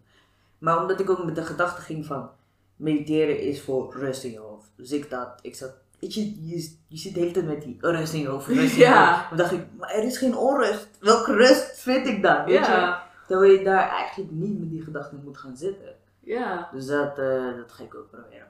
[0.58, 2.30] Maar omdat ik ook met de gedachte ging van,
[2.76, 4.66] mediteren is voor rust in je hoofd.
[4.76, 7.76] Dus ik, dat, ik, zat, weet je, je, je zit de hele tijd met die
[7.80, 8.46] rust in je hoofd.
[8.46, 9.04] Rust in Ja.
[9.04, 9.28] je hoofd.
[9.28, 10.88] Dan dacht ik, maar er is geen onrust.
[11.00, 12.44] Welke rust vind ik dan?
[12.44, 12.72] Weet je?
[12.72, 15.94] Ja, Terwijl je daar eigenlijk niet met die gedachten moet gaan zitten.
[16.20, 16.68] ja.
[16.72, 18.46] Dus dat, eh, dat ga ik ook proberen.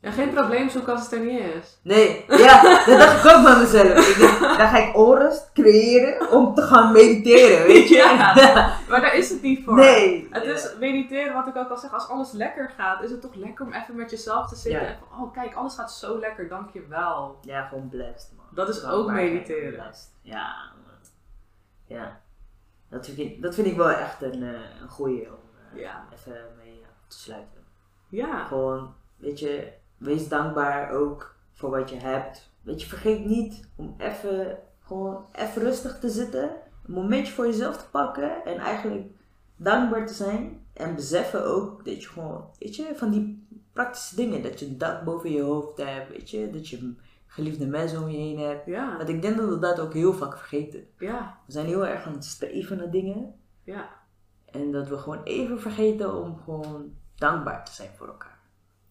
[0.00, 1.78] En geen probleem zoeken als het er niet is.
[1.82, 4.08] Nee, ja, dat dacht ik ook bij mezelf.
[4.08, 7.96] Ik dan ga ik onrust creëren om te gaan mediteren, weet je?
[8.36, 8.76] Ja.
[8.88, 9.74] Maar daar is het niet voor.
[9.74, 10.28] Nee.
[10.30, 13.34] Het is mediteren, wat ik ook al zeg, als alles lekker gaat, is het toch
[13.34, 14.86] lekker om even met jezelf te zitten Ja.
[14.88, 17.38] en van, oh kijk, alles gaat zo lekker, dankjewel.
[17.42, 18.46] Ja, gewoon blessed, man.
[18.54, 19.72] Dat is Gewoon ook mediteren.
[19.72, 20.08] blessed.
[20.22, 20.54] Ja,
[20.86, 20.94] man.
[21.98, 22.20] Ja.
[22.90, 25.38] Dat vind ik, dat vind ik wel echt een, eh, een goeie om
[25.74, 26.04] eh, Ja.
[26.14, 27.64] even mee af te sluiten.
[28.08, 32.50] Ja, Gewoon, weet je, wees dankbaar ook voor wat je hebt.
[32.62, 36.42] Weet je, vergeet niet om even, gewoon even rustig te zitten.
[36.86, 38.44] Een momentje voor jezelf te pakken.
[38.44, 39.06] En eigenlijk
[39.56, 40.66] dankbaar te zijn.
[40.72, 44.42] En beseffen ook dat je gewoon, weet je, van die praktische dingen.
[44.42, 46.50] Dat je een dak boven je hoofd hebt, weet je.
[46.50, 46.94] Dat je
[47.26, 48.66] geliefde mensen om je heen hebt.
[48.66, 50.86] ja, Want ik denk dat we dat ook heel vaak vergeten.
[50.98, 53.34] ja, We zijn heel erg aan het streven naar dingen.
[53.64, 53.98] ja.
[54.50, 58.38] En dat we gewoon even vergeten om gewoon dankbaar te zijn voor elkaar.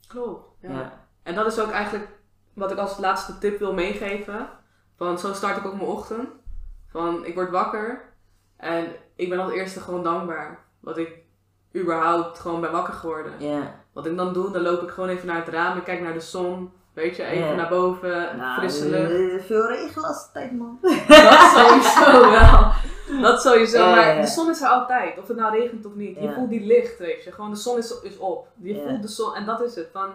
[0.08, 0.56] Klopt.
[0.62, 0.70] Ja.
[0.70, 0.99] ja.
[1.24, 2.08] En dat is ook eigenlijk
[2.54, 4.50] wat ik als laatste tip wil meegeven.
[4.98, 6.30] Van zo start ik ook mijn ochtend.
[6.92, 8.02] Van ik word wakker
[8.58, 10.60] en ik ben als eerste gewoon dankbaar.
[10.80, 11.10] Wat ik
[11.76, 13.34] überhaupt gewoon ben wakker geworden.
[13.94, 16.14] Wat ik dan doe, dan loop ik gewoon even naar het raam en kijk naar
[16.14, 16.72] de zon.
[16.94, 19.12] Weet je, even naar boven, Nou, frisse lucht.
[19.42, 20.78] eh, veel regen laatste tijd, man.
[21.08, 22.72] Dat sowieso wel.
[23.22, 25.18] Dat sowieso, ja, maar de zon is er altijd.
[25.20, 26.20] Of het nou regent of niet.
[26.20, 27.32] Je voelt die licht, weet je.
[27.32, 28.48] Gewoon de zon is, is op.
[28.62, 29.90] Je voelt de zon en dat is het.
[29.92, 30.10] Van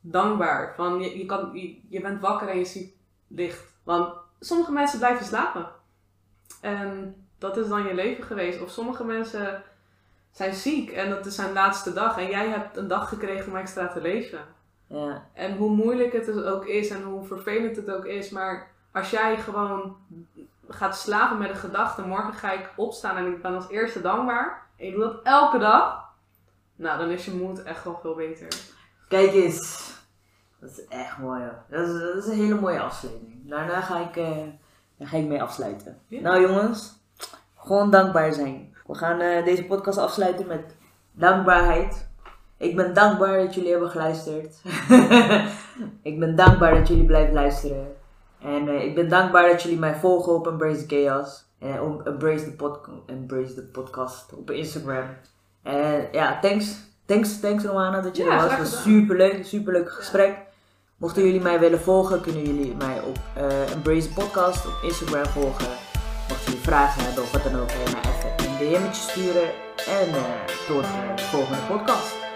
[0.00, 0.74] dankbaar.
[0.76, 2.94] Van je, je, kan, je, je bent wakker en je ziet
[3.26, 3.74] licht.
[3.82, 5.68] Want sommige mensen blijven slapen.
[6.60, 8.62] En dat is dan je leven geweest.
[8.62, 9.62] Of sommige mensen
[10.30, 12.18] zijn ziek en dat is zijn laatste dag.
[12.18, 14.40] En jij hebt een dag gekregen om extra te leven.
[14.86, 18.70] Ja, En hoe moeilijk het dus ook is en hoe vervelend het ook is, maar
[18.92, 19.96] als jij gewoon
[20.68, 24.66] gaat slapen met de gedachte, morgen ga ik opstaan en ik ben als eerste dankbaar,
[24.76, 26.08] en je doet dat elke dag,
[26.76, 28.48] nou dan is je moed echt wel veel beter.
[29.08, 29.92] Kijk eens.
[30.60, 31.62] Dat is echt mooi, hoor.
[31.68, 33.48] Dat is, dat is een hele mooie afsluiting.
[33.48, 34.36] Daarna ga ik, eh,
[34.96, 35.98] daar ga ik mee afsluiten.
[36.08, 36.20] Ja.
[36.20, 36.98] Nou jongens,
[37.56, 38.74] gewoon dankbaar zijn.
[38.86, 40.76] We gaan eh, deze podcast afsluiten met
[41.12, 42.08] dankbaarheid.
[42.56, 44.62] Ik ben dankbaar dat jullie hebben geluisterd.
[46.10, 47.96] ik ben dankbaar dat jullie blijven luisteren.
[48.42, 51.46] En eh, ik ben dankbaar dat jullie mij volgen op Embrace the Chaos.
[51.58, 55.06] En op Embrace the, Embrace the Podcast op Instagram.
[55.62, 56.87] En ja, thanks.
[57.08, 58.50] Thanks, thanks Romana dat je Ja, er was.
[58.50, 60.36] Het was super leuk, super leuk gesprek.
[60.96, 65.68] Mochten jullie mij willen volgen, kunnen jullie mij op eh, Embrace Podcast op Instagram volgen.
[66.28, 69.48] Mochten jullie vragen hebben of wat dan ook, kan je mij even een DM'tje sturen.
[69.86, 72.27] En eh, tot eh, de volgende podcast.